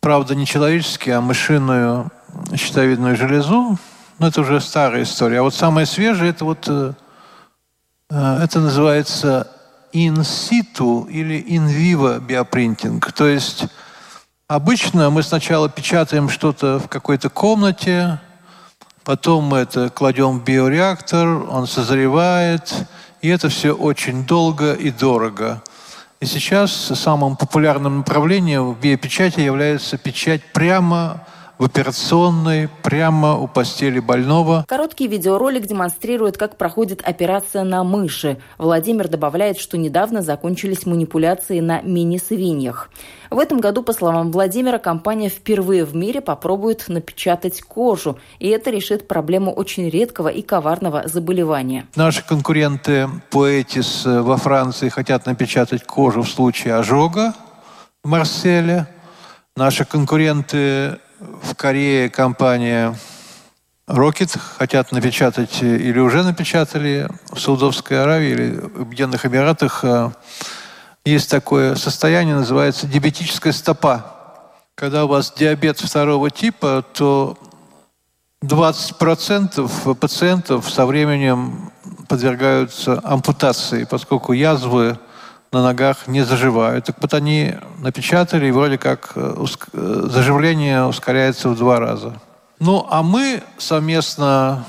правда, 0.00 0.34
не 0.34 0.44
человеческий, 0.44 1.12
а 1.12 1.22
мышиную 1.22 2.12
щитовидную 2.54 3.16
железу. 3.16 3.78
Но 4.18 4.26
это 4.26 4.42
уже 4.42 4.60
старая 4.60 5.04
история. 5.04 5.38
А 5.38 5.42
вот 5.42 5.54
самое 5.54 5.86
свежее, 5.86 6.32
это 6.32 6.44
вот 6.44 6.68
э, 6.68 6.92
э, 8.10 8.38
это 8.42 8.60
называется 8.60 9.50
in 9.94 10.16
situ 10.16 11.08
или 11.08 11.42
in 11.48 11.66
vivo 11.66 12.20
биопринтинг. 12.20 13.10
То 13.12 13.26
есть 13.26 13.64
обычно 14.48 15.10
мы 15.10 15.22
сначала 15.22 15.68
печатаем 15.68 16.28
что-то 16.28 16.78
в 16.78 16.88
какой-то 16.88 17.28
комнате, 17.28 18.20
потом 19.04 19.44
мы 19.44 19.58
это 19.58 19.90
кладем 19.90 20.38
в 20.38 20.44
биореактор, 20.44 21.26
он 21.50 21.66
созревает, 21.66 22.72
и 23.22 23.28
это 23.28 23.48
все 23.48 23.72
очень 23.72 24.24
долго 24.24 24.72
и 24.72 24.90
дорого. 24.90 25.62
И 26.20 26.26
сейчас 26.26 26.72
самым 26.72 27.36
популярным 27.36 27.98
направлением 27.98 28.72
в 28.72 28.80
биопечати 28.80 29.40
является 29.40 29.98
печать 29.98 30.42
прямо 30.52 31.26
в 31.58 31.64
операционной, 31.64 32.68
прямо 32.82 33.36
у 33.36 33.48
постели 33.48 33.98
больного. 33.98 34.64
Короткий 34.68 35.08
видеоролик 35.08 35.66
демонстрирует, 35.66 36.36
как 36.36 36.56
проходит 36.56 37.00
операция 37.02 37.64
на 37.64 37.82
мыши. 37.82 38.38
Владимир 38.58 39.08
добавляет, 39.08 39.58
что 39.58 39.78
недавно 39.78 40.22
закончились 40.22 40.86
манипуляции 40.86 41.60
на 41.60 41.80
мини-свиньях. 41.80 42.90
В 43.30 43.38
этом 43.38 43.58
году, 43.58 43.82
по 43.82 43.92
словам 43.92 44.30
Владимира, 44.30 44.78
компания 44.78 45.28
впервые 45.28 45.84
в 45.84 45.96
мире 45.96 46.20
попробует 46.20 46.84
напечатать 46.88 47.60
кожу, 47.62 48.18
и 48.38 48.48
это 48.48 48.70
решит 48.70 49.08
проблему 49.08 49.52
очень 49.52 49.88
редкого 49.88 50.28
и 50.28 50.42
коварного 50.42 51.04
заболевания. 51.06 51.86
Наши 51.96 52.24
конкуренты 52.24 53.08
Poetis 53.30 54.22
во 54.22 54.36
Франции 54.36 54.88
хотят 54.88 55.26
напечатать 55.26 55.84
кожу 55.84 56.22
в 56.22 56.28
случае 56.28 56.74
ожога 56.74 57.34
в 58.04 58.08
Марселе. 58.08 58.86
Наши 59.56 59.84
конкуренты 59.84 60.98
в 61.18 61.54
Корее 61.54 62.10
компания 62.10 62.94
Rocket 63.88 64.38
хотят 64.58 64.92
напечатать 64.92 65.62
или 65.62 65.98
уже 65.98 66.22
напечатали 66.22 67.08
в 67.30 67.38
Саудовской 67.38 68.02
Аравии 68.02 68.30
или 68.30 68.56
в 68.56 68.82
Объединенных 68.82 69.24
Эмиратах 69.24 69.84
э, 69.84 70.10
есть 71.04 71.30
такое 71.30 71.76
состояние, 71.76 72.34
называется 72.34 72.86
диабетическая 72.86 73.52
стопа. 73.52 74.12
Когда 74.74 75.04
у 75.04 75.08
вас 75.08 75.32
диабет 75.32 75.78
второго 75.78 76.30
типа, 76.30 76.84
то 76.92 77.38
20% 78.44 79.94
пациентов 79.94 80.68
со 80.68 80.84
временем 80.84 81.72
подвергаются 82.08 83.00
ампутации, 83.04 83.84
поскольку 83.84 84.32
язвы 84.32 84.98
на 85.52 85.62
ногах 85.62 86.06
не 86.06 86.22
заживают. 86.22 86.86
Так 86.86 86.96
вот 87.00 87.14
они 87.14 87.54
напечатали, 87.78 88.46
и 88.46 88.50
вроде 88.50 88.78
как 88.78 89.12
э, 89.14 89.44
э, 89.72 90.02
заживление 90.10 90.84
ускоряется 90.84 91.48
в 91.48 91.56
два 91.56 91.78
раза. 91.80 92.20
Ну, 92.58 92.86
а 92.90 93.02
мы 93.02 93.42
совместно 93.58 94.64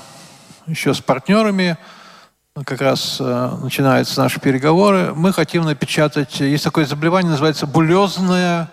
еще 0.66 0.94
с 0.94 1.00
партнерами, 1.00 1.76
как 2.64 2.80
раз 2.80 3.18
э, 3.20 3.50
начинаются 3.62 4.20
наши 4.20 4.40
переговоры, 4.40 5.12
мы 5.14 5.32
хотим 5.32 5.64
напечатать, 5.64 6.40
есть 6.40 6.64
такое 6.64 6.84
заболевание, 6.86 7.30
называется 7.30 7.66
булезная 7.66 8.68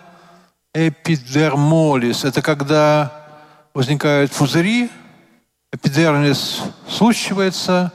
эпидермолиз. 0.74 2.24
Это 2.24 2.42
когда 2.42 3.12
возникают 3.74 4.32
пузыри, 4.32 4.90
эпидермис 5.72 6.62
случивается, 6.88 7.92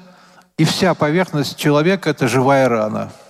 и 0.57 0.63
вся 0.63 0.93
поверхность 0.93 1.57
человека– 1.57 2.09
это 2.11 2.27
живая 2.27 2.69
рана– 2.69 3.11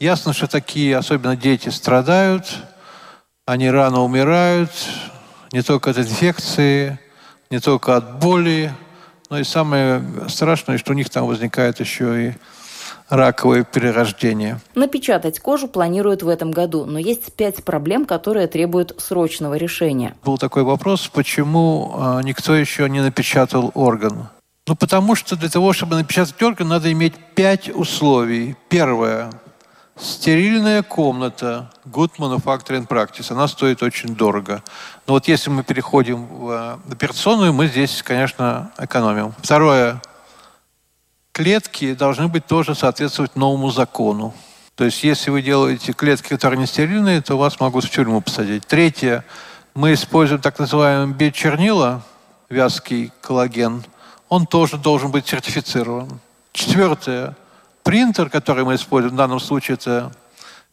Ясно, 0.00 0.32
что 0.32 0.46
такие, 0.46 0.96
особенно 0.96 1.36
дети, 1.36 1.70
страдают, 1.70 2.44
они 3.46 3.68
рано 3.68 4.04
умирают, 4.04 4.70
не 5.50 5.62
только 5.62 5.90
от 5.90 5.98
инфекции, 5.98 7.00
не 7.50 7.58
только 7.58 7.96
от 7.96 8.20
боли, 8.20 8.72
но 9.28 9.40
и 9.40 9.44
самое 9.44 10.00
страшное, 10.28 10.78
что 10.78 10.92
у 10.92 10.94
них 10.94 11.10
там 11.10 11.26
возникает 11.26 11.80
еще 11.80 12.28
и 12.28 12.32
раковое 13.08 13.64
перерождение. 13.64 14.60
Напечатать 14.76 15.40
кожу 15.40 15.66
планируют 15.66 16.22
в 16.22 16.28
этом 16.28 16.52
году, 16.52 16.84
но 16.84 17.00
есть 17.00 17.32
пять 17.32 17.64
проблем, 17.64 18.06
которые 18.06 18.46
требуют 18.46 18.94
срочного 19.00 19.54
решения. 19.54 20.14
Был 20.22 20.38
такой 20.38 20.62
вопрос, 20.62 21.08
почему 21.08 21.92
а, 21.96 22.20
никто 22.22 22.54
еще 22.54 22.88
не 22.88 23.00
напечатал 23.00 23.72
орган. 23.74 24.28
Ну, 24.68 24.76
потому 24.76 25.16
что 25.16 25.34
для 25.34 25.48
того, 25.48 25.72
чтобы 25.72 25.96
напечатать 25.96 26.40
орган, 26.40 26.68
надо 26.68 26.92
иметь 26.92 27.14
пять 27.34 27.68
условий. 27.68 28.54
Первое 28.68 29.32
Стерильная 30.00 30.84
комната, 30.84 31.70
good 31.84 32.12
manufacturing 32.18 32.86
practice, 32.86 33.32
она 33.32 33.48
стоит 33.48 33.82
очень 33.82 34.14
дорого. 34.14 34.62
Но 35.06 35.14
вот 35.14 35.26
если 35.26 35.50
мы 35.50 35.64
переходим 35.64 36.26
в 36.26 36.80
операционную, 36.88 37.52
мы 37.52 37.66
здесь, 37.66 38.02
конечно, 38.04 38.70
экономим. 38.78 39.34
Второе. 39.42 40.00
Клетки 41.32 41.94
должны 41.94 42.28
быть 42.28 42.46
тоже 42.46 42.76
соответствовать 42.76 43.34
новому 43.34 43.70
закону. 43.70 44.34
То 44.76 44.84
есть 44.84 45.02
если 45.02 45.30
вы 45.30 45.42
делаете 45.42 45.92
клетки, 45.92 46.28
которые 46.28 46.60
не 46.60 46.66
стерильные, 46.66 47.20
то 47.20 47.36
вас 47.36 47.58
могут 47.58 47.84
в 47.84 47.90
тюрьму 47.90 48.20
посадить. 48.20 48.64
Третье. 48.68 49.24
Мы 49.74 49.94
используем 49.94 50.40
так 50.40 50.60
называемый 50.60 51.14
биочернила, 51.14 52.02
вязкий 52.48 53.10
коллаген. 53.20 53.84
Он 54.28 54.46
тоже 54.46 54.76
должен 54.76 55.10
быть 55.10 55.26
сертифицирован. 55.26 56.20
Четвертое 56.52 57.34
принтер, 57.88 58.28
который 58.28 58.64
мы 58.64 58.74
используем, 58.74 59.14
в 59.14 59.16
данном 59.16 59.40
случае 59.40 59.76
это 59.76 60.12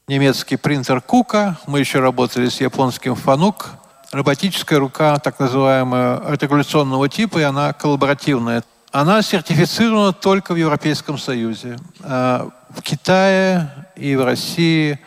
немецкий 0.05 0.57
принтер 0.57 0.99
Кука. 0.99 1.57
Мы 1.65 1.79
еще 1.79 2.01
работали 2.01 2.49
с 2.49 2.59
японским 2.59 3.15
Фанук. 3.15 3.69
Роботическая 4.11 4.79
рука, 4.79 5.17
так 5.19 5.39
называемая, 5.39 6.17
артикуляционного 6.17 7.07
типа, 7.07 7.37
и 7.37 7.43
она 7.43 7.71
коллаборативная. 7.71 8.65
Она 8.91 9.21
сертифицирована 9.21 10.11
только 10.11 10.51
в 10.53 10.57
Европейском 10.57 11.17
Союзе. 11.17 11.77
А 12.03 12.49
в 12.69 12.81
Китае 12.81 13.73
и 13.95 14.17
в 14.17 14.25
России 14.25 14.99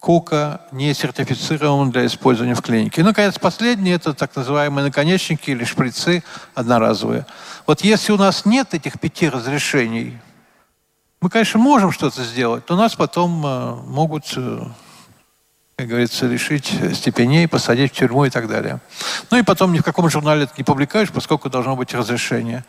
Кука 0.00 0.60
не 0.70 0.92
сертифицирован 0.92 1.90
для 1.90 2.04
использования 2.04 2.54
в 2.54 2.60
клинике. 2.60 3.00
И, 3.00 3.04
наконец, 3.04 3.38
последнее– 3.38 3.94
это 3.96 4.12
так 4.12 4.36
называемые 4.36 4.84
наконечники 4.84 5.48
или 5.48 5.64
шприцы 5.64 6.24
одноразовые. 6.54 7.24
Вот 7.66 7.80
если 7.80 8.12
у 8.12 8.18
нас 8.18 8.44
нет 8.44 8.74
этих 8.74 9.00
пяти 9.00 9.30
разрешений– 9.30 10.18
мы, 11.24 11.30
конечно, 11.30 11.58
можем 11.58 11.90
что-то 11.90 12.22
сделать, 12.22 12.64
но 12.68 12.76
нас 12.76 12.96
потом 12.96 13.46
э, 13.46 13.74
могут, 13.86 14.24
э, 14.36 14.60
как 15.74 15.88
говорится, 15.88 16.26
лишить 16.26 16.70
степеней, 16.92 17.48
посадить 17.48 17.92
в 17.92 17.94
тюрьму 17.94 18.26
и 18.26 18.30
так 18.30 18.46
далее. 18.46 18.80
Ну 19.30 19.38
и 19.38 19.42
потом 19.42 19.72
ни 19.72 19.78
в 19.78 19.82
каком 19.82 20.10
журнале 20.10 20.42
это 20.42 20.52
не 20.58 20.64
публикуешь, 20.64 21.10
поскольку 21.10 21.48
должно 21.48 21.76
быть 21.76 21.94
разрешение. 21.94 22.66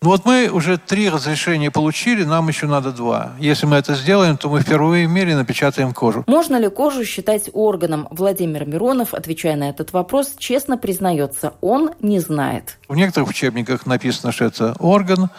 Ну 0.00 0.08
вот 0.08 0.24
мы 0.24 0.48
уже 0.48 0.78
три 0.78 1.08
разрешения 1.08 1.70
получили, 1.70 2.24
нам 2.24 2.48
еще 2.48 2.66
надо 2.66 2.90
два. 2.90 3.34
Если 3.38 3.66
мы 3.66 3.76
это 3.76 3.94
сделаем, 3.94 4.36
то 4.36 4.48
мы 4.48 4.62
впервые 4.62 5.06
в 5.06 5.10
мире 5.12 5.36
напечатаем 5.36 5.94
кожу. 5.94 6.24
Можно 6.26 6.56
ли 6.56 6.68
кожу 6.68 7.04
считать 7.04 7.50
органом? 7.52 8.08
Владимир 8.10 8.66
Миронов, 8.66 9.14
отвечая 9.14 9.54
на 9.54 9.70
этот 9.70 9.92
вопрос, 9.92 10.32
честно 10.38 10.76
признается, 10.76 11.54
он 11.60 11.92
не 12.00 12.18
знает. 12.18 12.78
В 12.88 12.96
некоторых 12.96 13.28
учебниках 13.28 13.86
написано, 13.86 14.32
что 14.32 14.46
это 14.46 14.74
орган, 14.80 15.30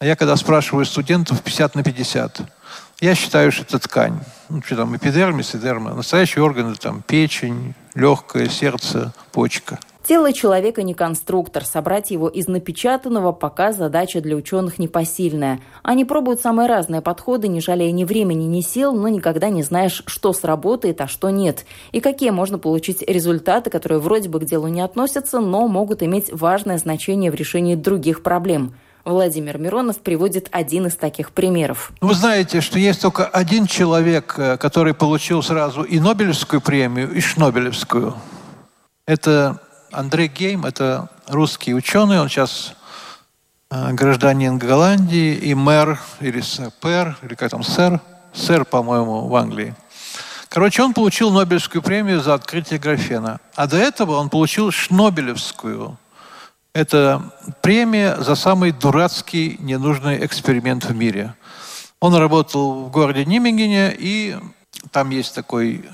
а 0.00 0.06
я 0.06 0.14
когда 0.14 0.36
спрашиваю 0.36 0.84
студентов 0.86 1.42
50 1.42 1.74
на 1.74 1.82
50, 1.82 2.40
я 3.00 3.14
считаю, 3.16 3.50
что 3.50 3.62
это 3.62 3.80
ткань. 3.80 4.20
Ну, 4.48 4.62
что 4.62 4.76
там, 4.76 4.96
эпидермис, 4.96 5.54
эпидерма. 5.54 5.92
Настоящие 5.94 6.44
органы, 6.44 6.76
там, 6.76 7.02
печень, 7.02 7.74
легкое, 7.94 8.48
сердце, 8.48 9.12
почка. 9.32 9.80
Тело 10.06 10.32
человека 10.32 10.84
не 10.84 10.94
конструктор. 10.94 11.64
Собрать 11.64 12.12
его 12.12 12.28
из 12.28 12.46
напечатанного 12.46 13.32
пока 13.32 13.72
задача 13.72 14.20
для 14.20 14.36
ученых 14.36 14.78
непосильная. 14.78 15.60
Они 15.82 16.04
пробуют 16.04 16.40
самые 16.40 16.68
разные 16.68 17.02
подходы, 17.02 17.48
не 17.48 17.60
жалея 17.60 17.90
ни 17.90 18.04
времени, 18.04 18.44
ни 18.44 18.60
сил, 18.60 18.94
но 18.94 19.08
никогда 19.08 19.48
не 19.48 19.64
знаешь, 19.64 20.04
что 20.06 20.32
сработает, 20.32 21.00
а 21.00 21.08
что 21.08 21.30
нет. 21.30 21.66
И 21.90 22.00
какие 22.00 22.30
можно 22.30 22.58
получить 22.58 23.02
результаты, 23.02 23.68
которые 23.68 23.98
вроде 23.98 24.28
бы 24.28 24.38
к 24.38 24.44
делу 24.44 24.68
не 24.68 24.80
относятся, 24.80 25.40
но 25.40 25.66
могут 25.66 26.04
иметь 26.04 26.32
важное 26.32 26.78
значение 26.78 27.32
в 27.32 27.34
решении 27.34 27.74
других 27.74 28.22
проблем. 28.22 28.74
Владимир 29.08 29.58
Миронов 29.58 29.98
приводит 29.98 30.48
один 30.50 30.86
из 30.86 30.94
таких 30.94 31.32
примеров. 31.32 31.92
Вы 32.00 32.14
знаете, 32.14 32.60
что 32.60 32.78
есть 32.78 33.00
только 33.02 33.26
один 33.26 33.66
человек, 33.66 34.34
э, 34.36 34.56
который 34.56 34.94
получил 34.94 35.42
сразу 35.42 35.82
и 35.82 35.98
Нобелевскую 35.98 36.60
премию, 36.60 37.12
и 37.12 37.20
Шнобелевскую. 37.20 38.14
Это 39.06 39.60
Андрей 39.90 40.28
Гейм– 40.28 40.64
это 40.66 41.08
русский 41.26 41.74
ученый, 41.74 42.20
он 42.20 42.28
сейчас 42.28 42.74
э, 43.70 43.92
гражданин 43.92 44.58
Голландии 44.58 45.34
и 45.34 45.54
мэр, 45.54 45.98
или 46.20 46.40
сэр, 46.40 47.16
или 47.22 47.34
как 47.34 47.50
там, 47.50 47.62
сэр, 47.62 48.00
сэр, 48.34 48.64
по-моему, 48.64 49.26
в 49.28 49.34
Англии. 49.34 49.74
Короче, 50.48 50.82
он 50.82 50.94
получил 50.94 51.30
Нобелевскую 51.30 51.82
премию 51.82 52.20
за 52.20 52.34
открытие 52.34 52.78
графена. 52.78 53.38
А 53.54 53.66
до 53.66 53.76
этого 53.76 54.16
он 54.16 54.30
получил 54.30 54.70
Шнобелевскую. 54.70 55.96
Это 56.78 57.32
премия 57.60 58.14
за 58.22 58.36
самый 58.36 58.70
дурацкий, 58.70 59.56
ненужный 59.58 60.24
эксперимент 60.24 60.84
в 60.84 60.94
мире. 60.94 61.34
Он 61.98 62.14
работал 62.14 62.84
в 62.84 62.90
городе 62.92 63.24
Нимегене, 63.24 63.92
и 63.98 64.36
там 64.92 65.10
есть 65.10 65.34
такой 65.34 65.84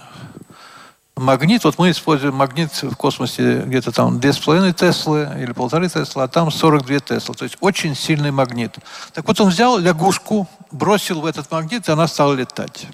магнит, 1.17 1.65
вот 1.65 1.79
мы 1.79 1.91
используем 1.91 2.35
магнит 2.35 2.71
в 2.83 2.97
космосе 2.97 3.63
где-то 3.63 3.93
там 3.93 4.19
2,5 4.19 4.75
Теслы 4.75 5.31
или 5.41 5.53
полторы 5.53 5.89
Теслы, 5.89 6.25
а 6.25 6.29
там 6.29 6.51
42 6.51 7.01
Теслы. 7.01 7.35
То 7.35 7.45
есть 7.45 7.57
очень 7.61 7.95
сильный 7.95 8.31
магнит. 8.31 8.77
Так 9.15 9.27
вот 9.27 9.41
он 9.41 9.49
взял 9.49 9.79
лягушку, 9.79 10.47
бросил 10.71 11.23
в 11.23 11.25
этот 11.25 11.51
магнит, 11.51 11.89
и 11.89 11.93
она 11.93 12.07
стала 12.09 12.35
летать. 12.35 12.89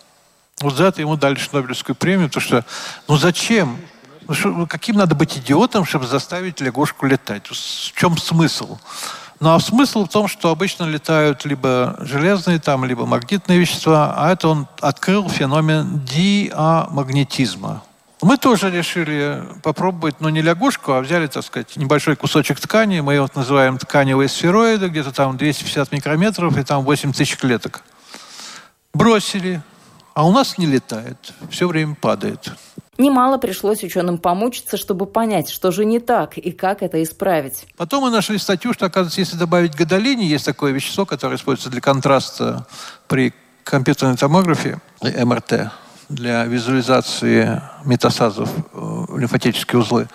Вот 0.60 0.76
за 0.76 0.84
это 0.84 1.00
ему 1.00 1.16
дали 1.16 1.36
Нобелевскую 1.52 1.96
премию, 1.96 2.28
потому 2.28 2.42
что, 2.42 2.64
ну 3.08 3.16
зачем? 3.16 3.78
Ну, 4.30 4.52
ну, 4.52 4.66
каким 4.68 4.94
надо 4.94 5.16
быть 5.16 5.36
идиотом, 5.36 5.84
чтобы 5.84 6.06
заставить 6.06 6.60
лягушку 6.60 7.06
летать? 7.06 7.48
В 7.48 7.92
чем 7.98 8.16
смысл? 8.16 8.78
Ну 9.40 9.54
а 9.54 9.58
смысл 9.58 10.04
в 10.04 10.08
том, 10.08 10.28
что 10.28 10.50
обычно 10.50 10.84
летают 10.84 11.44
либо 11.44 11.96
железные, 11.98 12.60
там, 12.60 12.84
либо 12.84 13.06
магнитные 13.06 13.58
вещества, 13.58 14.14
а 14.16 14.30
это 14.30 14.48
он 14.48 14.68
открыл 14.80 15.28
феномен 15.28 16.00
диамагнетизма. 16.04 17.82
Мы 18.22 18.36
тоже 18.36 18.70
решили 18.70 19.42
попробовать, 19.64 20.20
но 20.20 20.30
не 20.30 20.42
лягушку, 20.42 20.92
а 20.92 21.00
взяли, 21.00 21.26
так 21.26 21.42
сказать, 21.42 21.74
небольшой 21.76 22.14
кусочек 22.14 22.60
ткани, 22.60 23.00
мы 23.00 23.14
его 23.14 23.28
называем 23.34 23.78
тканевые 23.78 24.28
сфероиды, 24.28 24.88
где-то 24.88 25.10
там 25.10 25.38
250 25.38 25.90
микрометров 25.90 26.56
и 26.56 26.62
там 26.62 26.84
8 26.84 27.12
тысяч 27.14 27.36
клеток. 27.36 27.82
Бросили, 28.94 29.60
а 30.14 30.24
у 30.24 30.30
нас 30.30 30.56
не 30.58 30.66
летает, 30.66 31.32
все 31.50 31.66
время 31.66 31.96
падает. 31.96 32.52
Немало 33.00 33.38
пришлось 33.38 33.82
ученым 33.82 34.18
помучиться, 34.18 34.76
чтобы 34.76 35.06
понять, 35.06 35.48
что 35.48 35.70
же 35.70 35.86
не 35.86 36.00
так 36.00 36.36
и 36.36 36.52
как 36.52 36.82
это 36.82 37.02
исправить. 37.02 37.66
Потом 37.78 38.02
мы 38.02 38.10
нашли 38.10 38.36
статью, 38.36 38.74
что, 38.74 38.84
оказывается, 38.84 39.20
если 39.20 39.38
добавить 39.38 39.74
гадолини, 39.74 40.24
есть 40.24 40.44
такое 40.44 40.72
вещество, 40.72 41.06
которое 41.06 41.36
используется 41.36 41.70
для 41.70 41.80
контраста 41.80 42.66
при 43.08 43.32
компьютерной 43.64 44.18
томографии, 44.18 44.78
МРТ, 45.00 45.70
для 46.10 46.44
визуализации 46.44 47.62
метастазов 47.86 48.50
в 48.74 49.18
лимфатические 49.18 49.80
узлы. 49.80 50.06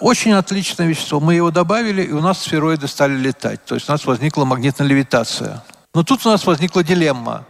Очень 0.00 0.32
отличное 0.32 0.88
вещество. 0.88 1.20
Мы 1.20 1.36
его 1.36 1.52
добавили, 1.52 2.02
и 2.02 2.10
у 2.10 2.20
нас 2.20 2.40
сфероиды 2.42 2.88
стали 2.88 3.14
летать. 3.14 3.64
То 3.64 3.76
есть 3.76 3.88
у 3.88 3.92
нас 3.92 4.04
возникла 4.04 4.44
магнитная 4.44 4.88
левитация. 4.88 5.62
Но 5.94 6.02
тут 6.02 6.26
у 6.26 6.28
нас 6.28 6.44
возникла 6.44 6.82
дилемма. 6.82 7.44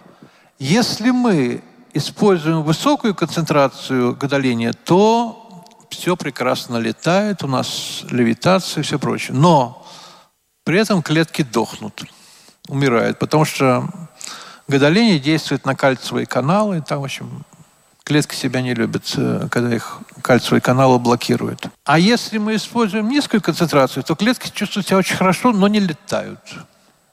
Если 0.59 1.13
мы 1.13 1.63
используем 1.99 2.63
высокую 2.63 3.15
концентрацию 3.15 4.17
гадолиния, 4.17 4.73
то 4.73 5.65
все 5.91 6.17
прекрасно 6.17 6.79
летает, 6.79 7.43
у 7.43 7.47
нас 7.47 8.05
левитация 8.11 8.81
и 8.81 8.85
все 8.85 8.99
прочее. 8.99 9.37
Но 9.37 9.87
при 10.65 10.79
этом 10.79 11.03
клетки 11.03 11.43
дохнут, 11.43 12.05
умирают, 12.69 13.19
потому 13.19 13.45
что 13.45 13.89
Гадолиний 14.69 15.19
действует 15.19 15.65
на 15.65 15.75
кальциевые 15.75 16.27
каналы. 16.27 16.83
Там, 16.83 17.01
в 17.01 17.05
общем, 17.05 17.43
клетки 18.05 18.35
себя 18.35 18.61
не 18.61 18.75
любят, 18.75 19.15
э, 19.17 19.49
когда 19.51 19.75
их 19.75 20.01
кальциевые 20.21 20.61
каналы 20.61 20.99
блокируют. 20.99 21.67
А 21.85 21.99
если 21.99 22.37
мы 22.37 22.55
используем 22.57 23.09
низкую 23.09 23.41
концентрацию, 23.41 24.03
то 24.03 24.15
клетки 24.15 24.51
чувствуют 24.55 24.87
себя 24.87 24.99
очень 24.99 25.17
хорошо, 25.17 25.53
но 25.53 25.69
не 25.69 25.81
летают. 25.81 26.39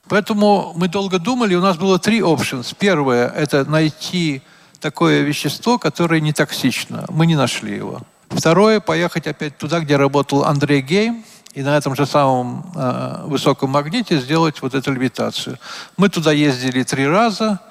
Поэтому 0.09 0.73
мы 0.75 0.89
долго 0.89 1.17
думали, 1.17 1.55
у 1.55 1.61
нас 1.61 1.77
было 1.77 1.97
три 1.97 2.19
options. 2.19 2.75
Первое– 2.77 3.29
это 3.35 3.63
найти 3.63 4.41
такое 4.85 5.23
вещество, 5.23 5.79
которое 5.79 6.21
не 6.21 6.31
токсично. 6.31 7.05
Мы 7.09 7.25
не 7.25 7.35
нашли 7.35 7.75
его. 7.75 8.01
Второе– 8.29 8.79
поехать 8.91 9.25
опять 9.25 9.57
туда, 9.57 9.79
где 9.79 9.97
работал 9.97 10.43
Андрей 10.43 10.81
Гейм, 10.81 11.25
и 11.55 11.63
на 11.63 11.75
этом 11.75 11.95
же 11.95 12.05
самом 12.05 12.71
э, 12.75 13.23
высоком 13.25 13.71
магните 13.71 14.19
сделать 14.19 14.61
вот 14.61 14.75
эту 14.75 14.93
левитацию. 14.93 15.57
Мы 15.97 16.09
туда 16.09 16.31
ездили 16.31 16.83
три 16.83 17.07
раза, 17.07 17.61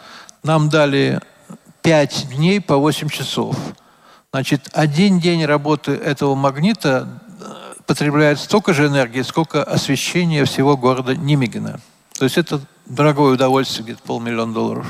нам 0.42 0.68
дали 0.68 1.20
пять 1.83 2.27
дней 2.31 2.61
по 2.61 2.79
8 2.79 3.09
часов. 3.11 3.57
Значит, 4.33 4.68
один 4.72 5.20
день 5.20 5.44
работы 5.44 5.92
этого 5.92 6.35
магнита 6.35 7.07
э, 7.40 7.74
потребляет 7.87 8.40
столько 8.40 8.74
же 8.74 8.88
энергии, 8.88 9.22
сколько 9.22 9.62
освещения 9.62 10.44
всего 10.46 10.77
города 10.77 11.14
Нимегена. 11.14 11.79
То 12.18 12.24
есть 12.24 12.38
это 12.38 12.61
дорогое 12.87 13.35
удовольствие, 13.35 13.85
где-то 13.85 14.03
полмиллиона 14.03 14.53
долларов. 14.53 14.87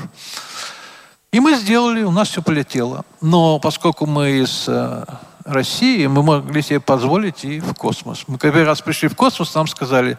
И 1.34 1.40
мы 1.40 1.56
сделали, 1.56 2.04
у 2.04 2.12
нас 2.12 2.28
все 2.28 2.42
полетело. 2.42 3.04
Но 3.20 3.58
поскольку 3.58 4.06
мы 4.06 4.42
из 4.42 4.66
э, 4.68 5.04
России 5.44 6.06
мы 6.06 6.22
могли 6.22 6.62
себе 6.62 6.78
позволить 6.78 7.44
и 7.44 7.58
в 7.58 7.74
космос. 7.74 8.22
Мы 8.28 8.38
первый 8.38 8.62
раз 8.62 8.80
пришли 8.82 9.08
в 9.08 9.16
космос, 9.16 9.52
нам 9.52 9.66
сказали 9.66 10.16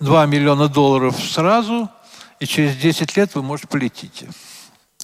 2 0.00 0.26
миллиона 0.26 0.66
долларов 0.66 1.14
сразу, 1.20 1.88
и 2.40 2.46
через 2.46 2.74
10 2.74 3.16
лет 3.16 3.36
вы, 3.36 3.42
может, 3.42 3.68
полетите. 3.68 4.28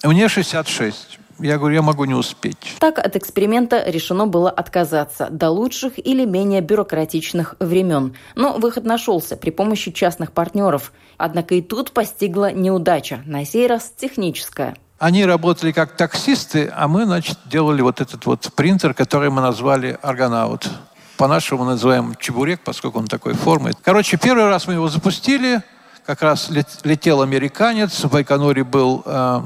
Мне 0.03 0.27
66. 0.27 1.19
Я 1.39 1.57
говорю, 1.57 1.75
я 1.75 1.81
могу 1.81 2.03
не 2.03 2.13
успеть. 2.13 2.75
Так 2.79 2.99
от 2.99 3.15
эксперимента 3.15 3.89
решено 3.89 4.27
было 4.27 4.49
отказаться 4.49 5.29
до 5.31 5.49
лучших 5.49 5.97
или 5.97 6.25
менее 6.25 6.59
бюрократичных 6.59 7.55
времен. 7.59 8.17
Но 8.35 8.57
выход 8.57 8.83
нашелся 8.83 9.37
при 9.37 9.49
помощи 9.49 9.91
частных 9.91 10.33
партнеров. 10.33 10.91
Однако 11.17 11.55
и 11.55 11.61
тут 11.61 11.93
постигла 11.93 12.51
неудача, 12.51 13.21
на 13.25 13.45
сей 13.45 13.67
раз 13.67 13.93
техническая. 13.95 14.75
Они 15.03 15.25
работали 15.25 15.73
как 15.73 15.97
таксисты, 15.97 16.71
а 16.73 16.87
мы, 16.87 17.03
значит, 17.03 17.37
делали 17.43 17.81
вот 17.81 17.99
этот 17.99 18.25
вот 18.25 18.53
принтер, 18.55 18.93
который 18.93 19.29
мы 19.29 19.41
назвали 19.41 19.99
«Аргонаут». 20.01 20.69
По-нашему 21.17 21.65
называем 21.65 22.15
чебурек, 22.17 22.61
поскольку 22.63 22.99
он 22.99 23.07
такой 23.07 23.33
формы. 23.33 23.73
Короче, 23.83 24.15
первый 24.15 24.47
раз 24.47 24.65
мы 24.65 24.75
его 24.75 24.87
запустили, 24.87 25.61
как 26.05 26.21
раз 26.21 26.49
летел 26.85 27.21
американец, 27.21 28.01
в 28.01 28.11
Байконуре 28.11 28.63
был 28.63 29.03
э, 29.05 29.41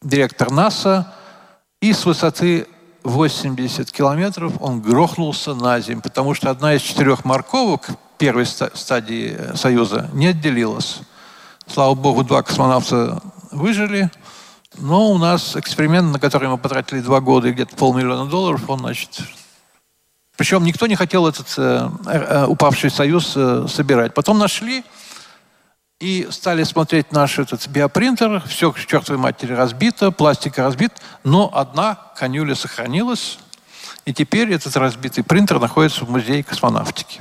директор 0.00 0.52
НАСА, 0.52 1.12
и 1.80 1.92
с 1.92 2.06
высоты 2.06 2.68
80 3.02 3.90
километров 3.90 4.52
он 4.60 4.80
грохнулся 4.80 5.54
на 5.54 5.80
землю, 5.80 6.02
потому 6.02 6.34
что 6.34 6.50
одна 6.50 6.74
из 6.74 6.82
четырех 6.82 7.24
морковок 7.24 7.88
первой 8.16 8.46
стадии 8.46 9.34
э, 9.36 9.56
Союза 9.56 10.08
не 10.12 10.28
отделилась. 10.28 11.00
Слава 11.66 11.96
богу, 11.96 12.22
два 12.22 12.44
космонавта 12.44 13.20
выжили– 13.50 14.08
но 14.80 15.10
у 15.10 15.18
нас 15.18 15.56
эксперимент, 15.56 16.12
на 16.12 16.18
который 16.18 16.48
мы 16.48 16.58
потратили 16.58 17.00
два 17.00 17.20
года 17.20 17.48
и 17.48 17.52
где-то 17.52 17.76
полмиллиона 17.76 18.28
долларов, 18.28 18.68
он, 18.68 18.80
значит... 18.80 19.20
Причем 20.36 20.62
никто 20.62 20.86
не 20.86 20.94
хотел 20.94 21.26
этот 21.26 21.52
э, 21.56 21.90
э, 22.06 22.46
упавший 22.46 22.90
союз 22.90 23.32
э, 23.34 23.66
собирать. 23.68 24.14
Потом 24.14 24.38
нашли 24.38 24.84
и 25.98 26.28
стали 26.30 26.62
смотреть 26.62 27.10
наш 27.10 27.40
этот 27.40 27.66
биопринтер. 27.66 28.40
Все 28.46 28.70
к 28.70 28.78
чертовой 28.78 29.20
матери 29.20 29.52
разбито, 29.52 30.12
пластик 30.12 30.58
разбит, 30.58 30.92
но 31.24 31.50
одна 31.52 31.98
конюля 32.16 32.54
сохранилась. 32.54 33.38
И 34.04 34.14
теперь 34.14 34.52
этот 34.52 34.76
разбитый 34.76 35.24
принтер 35.24 35.58
находится 35.58 36.04
в 36.04 36.10
музее 36.10 36.44
космонавтики. 36.44 37.20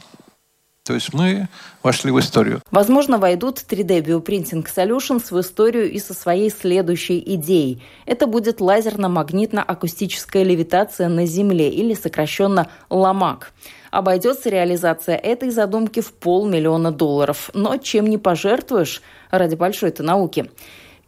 То 0.88 0.94
есть 0.94 1.14
мы 1.14 1.50
вошли 1.84 2.12
в 2.12 2.20
историю. 2.20 2.62
Возможно, 2.72 3.18
войдут 3.18 3.58
3D 3.58 4.02
Bioprinting 4.04 4.66
Solutions 4.74 5.26
в 5.32 5.40
историю 5.40 5.92
и 5.92 6.00
со 6.00 6.14
своей 6.14 6.50
следующей 6.50 7.22
идеей. 7.36 7.84
Это 8.06 8.26
будет 8.26 8.62
лазерно-магнитно-акустическая 8.62 10.44
левитация 10.44 11.10
на 11.10 11.26
Земле 11.26 11.70
или 11.70 11.94
сокращенно 11.94 12.70
ЛАМАК. 12.90 13.52
Обойдется 13.92 14.50
реализация 14.50 15.18
этой 15.18 15.50
задумки 15.50 16.00
в 16.00 16.14
полмиллиона 16.14 16.94
долларов. 16.94 17.50
Но 17.54 17.76
чем 17.76 18.08
не 18.08 18.18
пожертвуешь 18.18 19.02
ради 19.30 19.56
большой-то 19.56 20.04
науки? 20.04 20.50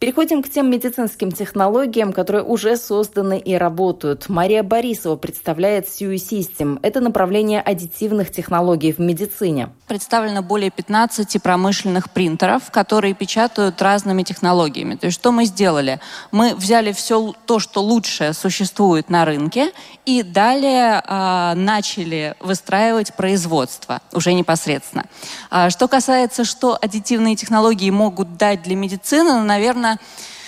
Переходим 0.00 0.42
к 0.42 0.48
тем 0.48 0.70
медицинским 0.70 1.30
технологиям, 1.30 2.14
которые 2.14 2.42
уже 2.42 2.78
созданы 2.78 3.38
и 3.38 3.54
работают. 3.54 4.30
Мария 4.30 4.62
Борисова 4.62 5.16
представляет 5.16 5.88
Sui 5.88 6.14
System. 6.14 6.78
Это 6.80 7.00
направление 7.00 7.60
аддитивных 7.60 8.30
технологий 8.32 8.92
в 8.94 8.98
медицине. 8.98 9.68
Представлено 9.88 10.40
более 10.40 10.70
15 10.70 11.42
промышленных 11.42 12.10
принтеров, 12.12 12.70
которые 12.70 13.12
печатают 13.12 13.82
разными 13.82 14.22
технологиями. 14.22 14.94
То 14.94 15.04
есть 15.04 15.18
что 15.18 15.32
мы 15.32 15.44
сделали? 15.44 16.00
Мы 16.32 16.54
взяли 16.54 16.92
все 16.92 17.34
то, 17.44 17.58
что 17.58 17.82
лучшее 17.82 18.32
существует 18.32 19.10
на 19.10 19.26
рынке, 19.26 19.70
и 20.06 20.22
далее 20.22 21.02
э, 21.06 21.52
начали 21.56 22.36
выстраивать 22.40 23.12
производство 23.16 24.00
уже 24.14 24.32
непосредственно. 24.32 25.04
А 25.50 25.68
что 25.68 25.88
касается, 25.88 26.46
что 26.46 26.78
аддитивные 26.80 27.36
технологии 27.36 27.90
могут 27.90 28.38
дать 28.38 28.62
для 28.62 28.76
медицины, 28.76 29.34
ну, 29.34 29.44
наверное, 29.44 29.89
Un, 29.90 29.96
uh, 29.96 30.39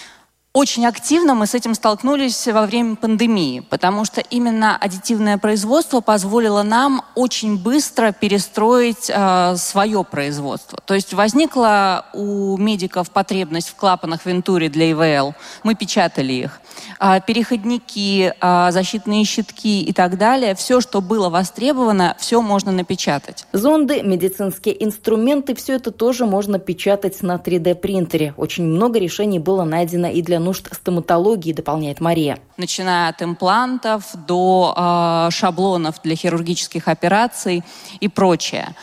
очень 0.52 0.84
активно 0.84 1.34
мы 1.34 1.46
с 1.46 1.54
этим 1.54 1.74
столкнулись 1.74 2.46
во 2.46 2.66
время 2.66 2.96
пандемии, 2.96 3.60
потому 3.70 4.04
что 4.04 4.20
именно 4.20 4.76
аддитивное 4.76 5.38
производство 5.38 6.00
позволило 6.00 6.62
нам 6.62 7.02
очень 7.14 7.56
быстро 7.56 8.12
перестроить 8.12 9.08
э, 9.08 9.56
свое 9.56 10.04
производство. 10.04 10.78
То 10.84 10.92
есть 10.92 11.14
возникла 11.14 12.04
у 12.12 12.58
медиков 12.58 13.10
потребность 13.10 13.70
в 13.70 13.76
клапанах 13.76 14.26
Вентури 14.26 14.68
для 14.68 14.90
ИВЛ. 14.90 15.34
Мы 15.62 15.74
печатали 15.74 16.34
их. 16.34 16.60
А, 16.98 17.20
переходники, 17.20 18.34
а, 18.40 18.70
защитные 18.72 19.24
щитки 19.24 19.82
и 19.82 19.92
так 19.92 20.18
далее. 20.18 20.54
Все, 20.54 20.80
что 20.80 21.00
было 21.00 21.30
востребовано, 21.30 22.14
все 22.18 22.42
можно 22.42 22.72
напечатать. 22.72 23.46
Зонды, 23.52 24.02
медицинские 24.02 24.84
инструменты, 24.84 25.54
все 25.54 25.74
это 25.74 25.90
тоже 25.90 26.26
можно 26.26 26.58
печатать 26.58 27.22
на 27.22 27.36
3D-принтере. 27.36 28.34
Очень 28.36 28.64
много 28.64 28.98
решений 28.98 29.38
было 29.38 29.64
найдено 29.64 30.08
и 30.08 30.20
для 30.22 30.41
нужд 30.44 30.68
стоматологии, 30.74 31.52
дополняет 31.52 32.00
Мария. 32.00 32.38
Начиная 32.56 33.08
от 33.08 33.22
имплантов 33.22 34.04
до 34.26 34.74
э, 34.76 35.30
шаблонов 35.30 36.00
для 36.02 36.16
хирургических 36.16 36.88
операций 36.88 37.62
и 38.00 38.08
прочее. 38.08 38.74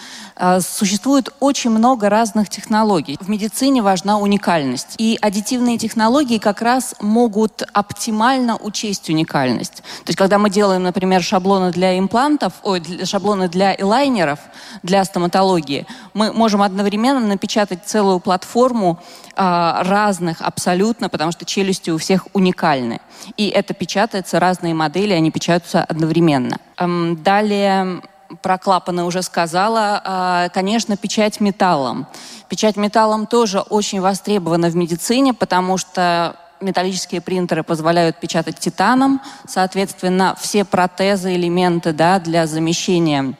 А, 0.41 0.61
существует 0.61 1.29
очень 1.41 1.69
много 1.69 2.09
разных 2.09 2.47
технологий. 2.47 3.17
В 3.19 3.29
медицине 3.29 3.81
важна 3.81 4.17
уникальность. 4.17 4.95
И 4.97 5.17
аддитивные 5.21 5.77
технологии 5.77 6.37
как 6.37 6.61
раз 6.61 6.95
могут 7.01 7.63
оптимально 7.73 8.55
учесть 8.55 9.09
уникальность. 9.09 9.75
То 9.75 10.07
есть, 10.07 10.17
когда 10.17 10.37
мы 10.37 10.49
делаем, 10.49 10.83
например, 10.83 11.21
шаблоны 11.21 11.73
для 11.73 11.99
имплантов, 11.99 12.53
ой, 12.63 12.81
шаблоны 13.03 13.49
для 13.49 13.75
элайнеров, 13.75 14.39
для 14.81 15.03
стоматологии, 15.03 15.85
мы 16.13 16.31
можем 16.31 16.61
одновременно 16.61 17.19
напечатать 17.19 17.85
целую 17.85 18.21
платформу 18.21 18.97
а, 19.35 19.83
разных 19.83 20.41
абсолютно, 20.41 21.09
потому 21.09 21.33
что 21.33 21.43
челюсти 21.43 21.89
у 21.89 21.97
всех 21.97 22.27
уникальны. 22.31 23.01
И 23.35 23.49
это 23.49 23.73
печатается, 23.73 24.39
разные 24.39 24.73
модели, 24.73 25.11
они 25.11 25.31
печатаются 25.31 25.83
одновременно. 25.83 26.59
Эм, 26.77 27.21
далее 27.21 28.01
про 28.41 28.57
клапаны 28.57 29.03
уже 29.03 29.21
сказала. 29.21 30.01
А, 30.03 30.49
конечно, 30.49 30.97
печать 30.97 31.39
металлом. 31.39 32.07
Печать 32.47 32.77
металлом 32.77 33.27
тоже 33.27 33.59
очень 33.59 34.01
востребована 34.01 34.69
в 34.69 34.75
медицине, 34.75 35.33
потому 35.33 35.77
что 35.77 36.35
металлические 36.61 37.21
принтеры 37.21 37.63
позволяют 37.63 38.19
печатать 38.19 38.59
титаном. 38.59 39.21
Соответственно, 39.47 40.35
все 40.39 40.65
протезы, 40.65 41.35
элементы 41.35 41.93
да, 41.93 42.19
для 42.19 42.47
замещения 42.47 43.35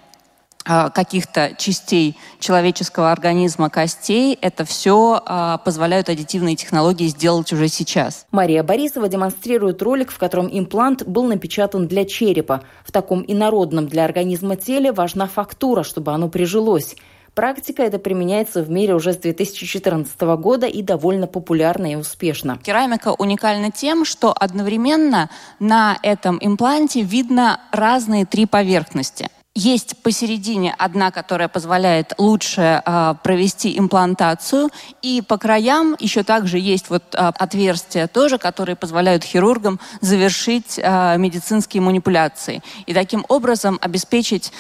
каких-то 0.66 1.56
частей 1.58 2.18
человеческого 2.40 3.12
организма, 3.12 3.70
костей, 3.70 4.38
это 4.40 4.66
все 4.66 5.22
а, 5.26 5.58
позволяют 5.58 6.10
аддитивные 6.10 6.56
технологии 6.56 7.08
сделать 7.08 7.52
уже 7.54 7.68
сейчас. 7.70 8.26
Мария 8.32 8.62
Борисова 8.62 9.08
демонстрирует 9.08 9.82
ролик, 9.82 10.12
в 10.12 10.18
котором 10.18 10.50
имплант 10.52 11.04
был 11.08 11.24
напечатан 11.24 11.88
для 11.88 12.06
черепа. 12.06 12.62
В 12.84 12.92
таком 12.92 13.24
инородном 13.26 13.88
для 13.88 14.06
организма 14.06 14.58
теле 14.58 14.92
важна 14.92 15.28
фактура, 15.28 15.84
чтобы 15.84 16.12
оно 16.12 16.30
прижилось. 16.30 16.96
Практика 17.34 17.84
это 17.84 18.00
применяется 18.00 18.62
в 18.62 18.70
мире 18.70 18.96
уже 18.96 19.14
с 19.14 19.18
2014 19.18 20.20
года 20.38 20.68
и 20.68 20.82
довольно 20.82 21.26
популярна 21.26 21.94
и 21.94 21.96
успешна. 21.96 22.58
Керамика 22.62 23.14
уникальна 23.14 23.72
тем, 23.72 24.04
что 24.04 24.34
одновременно 24.38 25.30
на 25.60 25.98
этом 26.04 26.38
импланте 26.42 27.02
видно 27.02 27.62
разные 27.72 28.26
три 28.26 28.46
поверхности– 28.46 29.30
есть 29.60 29.98
посередине 29.98 30.74
одна, 30.78 31.12
которая 31.12 31.50
позволяет 31.50 32.14
лучше 32.18 32.82
э, 32.86 33.16
провести 33.22 33.78
имплантацию, 33.78 34.70
и 35.02 35.22
по 35.22 35.38
краям 35.38 35.96
еще 36.00 36.24
также 36.24 36.60
есть 36.60 36.90
вот 36.90 37.04
э, 37.14 37.18
отверстия 37.18 38.08
тоже, 38.08 38.38
которые 38.38 38.78
позволяют 38.78 39.24
хирургам 39.24 39.80
завершить 40.00 40.80
э, 40.82 41.18
медицинские 41.18 41.82
манипуляции. 41.82 42.64
И 42.86 42.94
таким 42.94 43.26
образом 43.28 43.78
обеспечить 43.82 44.54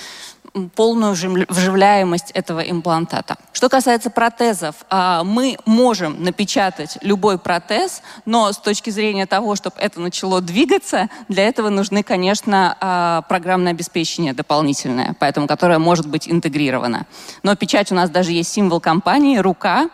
полную 0.75 1.13
вживляемость 1.13 2.31
этого 2.31 2.59
имплантата. 2.59 3.37
Что 3.53 3.69
касается 3.69 4.09
протезов, 4.09 4.75
а, 4.89 5.23
мы 5.23 5.57
можем 5.65 6.23
напечатать 6.23 6.97
любой 7.01 7.37
протез, 7.37 8.01
но 8.25 8.51
с 8.51 8.57
точки 8.57 8.89
зрения 8.89 9.25
того, 9.25 9.55
чтобы 9.55 9.75
это 9.79 9.99
начало 9.99 10.41
двигаться, 10.41 11.09
для 11.27 11.47
этого 11.47 11.69
нужны, 11.69 12.03
конечно, 12.03 12.77
а, 12.79 13.21
программное 13.23 13.71
обеспечение 13.71 14.33
дополнительное, 14.33 15.15
поэтому 15.19 15.47
которое 15.47 15.79
может 15.79 16.07
быть 16.07 16.29
интегрировано. 16.29 17.05
Но 17.43 17.55
печать 17.55 17.91
у 17.91 17.95
нас 17.95 18.09
даже 18.09 18.31
есть 18.31 18.51
символ 18.51 18.79
компании, 18.79 19.37
рука, 19.37 19.89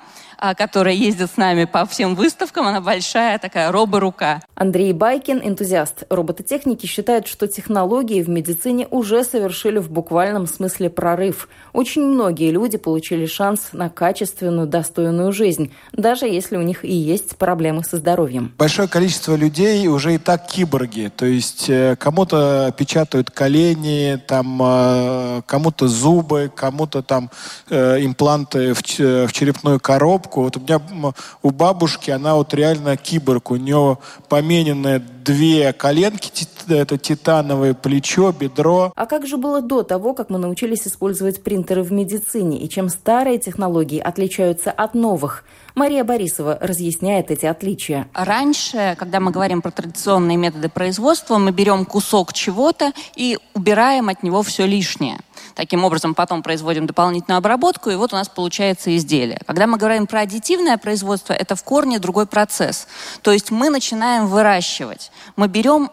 которая 0.53 0.93
ездит 0.93 1.31
с 1.31 1.37
нами 1.37 1.65
по 1.65 1.85
всем 1.85 2.15
выставкам. 2.15 2.67
Она 2.67 2.81
большая 2.81 3.39
такая 3.39 3.71
робо-рука. 3.71 4.41
Андрей 4.53 4.93
Байкин, 4.93 5.41
энтузиаст 5.43 6.03
робототехники, 6.09 6.85
считает, 6.85 7.27
что 7.27 7.47
технологии 7.47 8.21
в 8.21 8.29
медицине 8.29 8.87
уже 8.91 9.23
совершили 9.23 9.79
в 9.79 9.89
буквальном 9.89 10.47
смысле 10.47 10.89
прорыв. 10.89 11.49
Очень 11.73 12.05
многие 12.05 12.51
люди 12.51 12.77
получили 12.77 13.25
шанс 13.25 13.69
на 13.73 13.89
качественную, 13.89 14.67
достойную 14.67 15.31
жизнь, 15.31 15.71
даже 15.93 16.25
если 16.25 16.57
у 16.57 16.61
них 16.61 16.85
и 16.85 16.93
есть 16.93 17.37
проблемы 17.37 17.83
со 17.83 17.97
здоровьем. 17.97 18.53
Большое 18.57 18.87
количество 18.87 19.35
людей 19.35 19.87
уже 19.87 20.15
и 20.15 20.17
так 20.17 20.47
киборги. 20.47 21.11
То 21.15 21.25
есть 21.25 21.69
э, 21.69 21.95
кому-то 21.97 22.73
печатают 22.77 23.31
колени, 23.31 24.21
там, 24.27 24.59
э, 24.61 25.41
кому-то 25.45 25.87
зубы, 25.87 26.51
кому-то 26.53 27.01
там 27.01 27.29
э, 27.69 28.03
импланты 28.05 28.73
в 28.73 28.83
черепную 28.83 29.79
коробку 29.79 30.34
коробку. 30.35 30.41
Вот 30.41 30.57
у 30.57 30.59
меня 30.59 31.13
у 31.41 31.51
бабушки, 31.51 32.11
она 32.11 32.35
вот 32.35 32.53
реально 32.53 32.97
киборг. 32.97 33.51
У 33.51 33.55
нее 33.55 33.97
помененные 34.29 34.99
две 34.99 35.73
коленки, 35.73 36.31
это 36.67 36.97
титановое 36.97 37.73
плечо, 37.73 38.31
бедро. 38.31 38.91
А 38.95 39.05
как 39.05 39.27
же 39.27 39.37
было 39.37 39.61
до 39.61 39.83
того, 39.83 40.13
как 40.13 40.29
мы 40.29 40.37
научились 40.37 40.87
использовать 40.87 41.43
принтеры 41.43 41.83
в 41.83 41.91
медицине? 41.91 42.59
И 42.59 42.69
чем 42.69 42.89
старые 42.89 43.39
технологии 43.39 43.99
отличаются 43.99 44.71
от 44.71 44.93
новых? 44.93 45.43
Мария 45.75 46.03
Борисова 46.03 46.57
разъясняет 46.61 47.31
эти 47.31 47.45
отличия. 47.45 48.07
Раньше, 48.13 48.95
когда 48.97 49.19
мы 49.19 49.31
говорим 49.31 49.61
про 49.61 49.71
традиционные 49.71 50.37
методы 50.37 50.69
производства, 50.69 51.37
мы 51.37 51.51
берем 51.51 51.85
кусок 51.85 52.33
чего-то 52.33 52.93
и 53.15 53.37
убираем 53.53 54.09
от 54.09 54.23
него 54.23 54.41
все 54.41 54.65
лишнее. 54.65 55.19
Таким 55.55 55.85
образом, 55.85 56.13
потом 56.13 56.43
производим 56.43 56.85
дополнительную 56.85 57.37
обработку, 57.37 57.89
и 57.89 57.95
вот 57.95 58.11
у 58.11 58.15
нас 58.15 58.27
получается 58.27 58.95
изделие. 58.95 59.39
Когда 59.47 59.67
мы 59.67 59.77
говорим 59.77 60.05
про 60.05 60.21
аддитивное 60.21 60.77
производство, 60.77 61.31
это 61.33 61.55
в 61.55 61.63
корне 61.63 61.97
другой 61.97 62.27
процесс. 62.27 62.87
То 63.21 63.31
есть 63.31 63.51
мы 63.51 63.69
начинаем 63.69 64.27
выращивать. 64.27 65.11
Мы 65.37 65.47
берем 65.47 65.89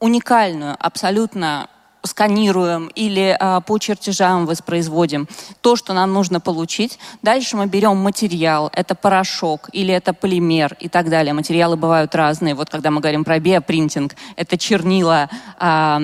уникальную, 0.00 0.76
абсолютно 0.80 1.68
сканируем 2.04 2.88
или 2.88 3.36
а, 3.38 3.60
по 3.60 3.78
чертежам 3.78 4.46
воспроизводим 4.46 5.28
то, 5.60 5.76
что 5.76 5.92
нам 5.92 6.12
нужно 6.12 6.40
получить. 6.40 6.98
Дальше 7.22 7.56
мы 7.56 7.66
берем 7.66 7.96
материал, 7.98 8.70
это 8.72 8.94
порошок 8.94 9.68
или 9.72 9.94
это 9.94 10.12
полимер 10.12 10.76
и 10.80 10.88
так 10.88 11.08
далее. 11.08 11.32
Материалы 11.32 11.76
бывают 11.76 12.14
разные. 12.14 12.54
Вот 12.54 12.70
когда 12.70 12.90
мы 12.90 13.00
говорим 13.00 13.24
про 13.24 13.38
биопринтинг, 13.38 14.16
это 14.36 14.58
чернила, 14.58 15.28
а, 15.58 16.00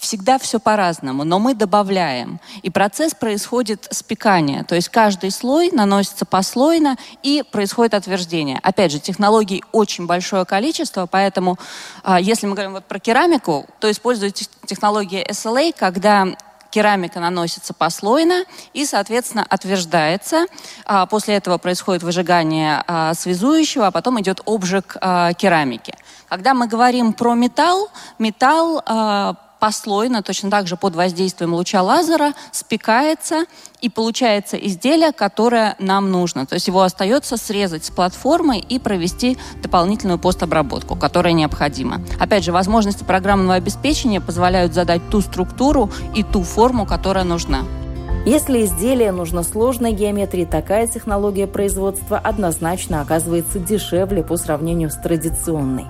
всегда 0.00 0.38
все 0.38 0.58
по-разному, 0.58 1.24
но 1.24 1.38
мы 1.38 1.54
добавляем. 1.54 2.40
И 2.62 2.70
процесс 2.70 3.14
происходит 3.14 3.86
с 3.90 4.02
пекания. 4.02 4.64
То 4.64 4.74
есть 4.74 4.88
каждый 4.88 5.30
слой 5.30 5.70
наносится 5.70 6.24
послойно 6.24 6.96
и 7.22 7.44
происходит 7.52 7.92
отверждение. 7.92 8.58
Опять 8.62 8.92
же, 8.92 8.98
технологий 8.98 9.62
очень 9.72 10.06
большое 10.06 10.46
количество, 10.46 11.04
поэтому 11.04 11.58
а, 12.02 12.18
если 12.18 12.46
мы 12.46 12.54
говорим 12.54 12.72
вот 12.72 12.86
про 12.86 12.98
керамику, 12.98 13.66
то 13.78 13.90
используется 13.90 14.46
технология 14.64 15.22
SLA, 15.22 15.74
когда 15.78 16.28
керамика 16.70 17.20
наносится 17.20 17.74
послойно 17.74 18.44
и, 18.72 18.86
соответственно, 18.86 19.44
отверждается. 19.46 20.46
А, 20.86 21.04
после 21.04 21.34
этого 21.34 21.58
происходит 21.58 22.02
выжигание 22.02 22.82
а, 22.86 23.12
связующего, 23.12 23.88
а 23.88 23.90
потом 23.90 24.18
идет 24.22 24.40
обжиг 24.46 24.96
керамики. 25.36 25.94
Когда 26.30 26.54
мы 26.54 26.68
говорим 26.68 27.12
про 27.12 27.34
металл, 27.34 27.90
металл 28.18 28.82
послойно, 29.60 30.22
точно 30.22 30.50
так 30.50 30.66
же 30.66 30.76
под 30.76 30.96
воздействием 30.96 31.54
луча 31.54 31.82
лазера, 31.82 32.32
спекается 32.50 33.44
и 33.80 33.88
получается 33.88 34.56
изделие, 34.56 35.12
которое 35.12 35.76
нам 35.78 36.10
нужно. 36.10 36.46
То 36.46 36.54
есть 36.54 36.66
его 36.66 36.82
остается 36.82 37.36
срезать 37.36 37.84
с 37.84 37.90
платформы 37.90 38.58
и 38.58 38.78
провести 38.78 39.38
дополнительную 39.62 40.18
постобработку, 40.18 40.96
которая 40.96 41.34
необходима. 41.34 42.00
Опять 42.18 42.44
же, 42.44 42.52
возможности 42.52 43.04
программного 43.04 43.54
обеспечения 43.54 44.20
позволяют 44.20 44.74
задать 44.74 45.02
ту 45.10 45.20
структуру 45.20 45.90
и 46.16 46.24
ту 46.24 46.42
форму, 46.42 46.86
которая 46.86 47.24
нужна. 47.24 47.60
Если 48.26 48.66
изделие 48.66 49.12
нужно 49.12 49.42
сложной 49.42 49.92
геометрии, 49.92 50.44
такая 50.44 50.86
технология 50.86 51.46
производства 51.46 52.18
однозначно 52.18 53.00
оказывается 53.00 53.58
дешевле 53.58 54.22
по 54.22 54.36
сравнению 54.36 54.90
с 54.90 54.96
традиционной. 54.96 55.86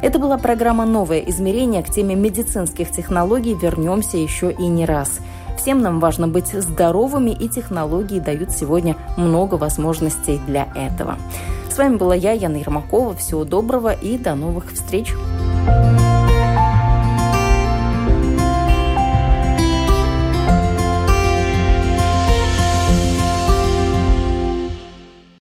Это 0.00 0.20
была 0.20 0.38
программа 0.38 0.86
«Новое 0.86 1.18
измерение» 1.20 1.82
к 1.82 1.90
теме 1.90 2.14
медицинских 2.14 2.92
технологий. 2.92 3.54
Вернемся 3.54 4.16
еще 4.16 4.52
и 4.52 4.66
не 4.66 4.84
раз. 4.84 5.18
Всем 5.56 5.82
нам 5.82 5.98
важно 5.98 6.28
быть 6.28 6.52
здоровыми, 6.52 7.30
и 7.30 7.48
технологии 7.48 8.20
дают 8.20 8.52
сегодня 8.52 8.96
много 9.16 9.56
возможностей 9.56 10.40
для 10.46 10.68
этого. 10.76 11.18
С 11.68 11.76
вами 11.76 11.96
была 11.96 12.14
я, 12.14 12.32
Яна 12.32 12.56
Ермакова. 12.56 13.14
Всего 13.16 13.44
доброго 13.44 13.92
и 13.92 14.18
до 14.18 14.36
новых 14.36 14.72
встреч! 14.72 15.14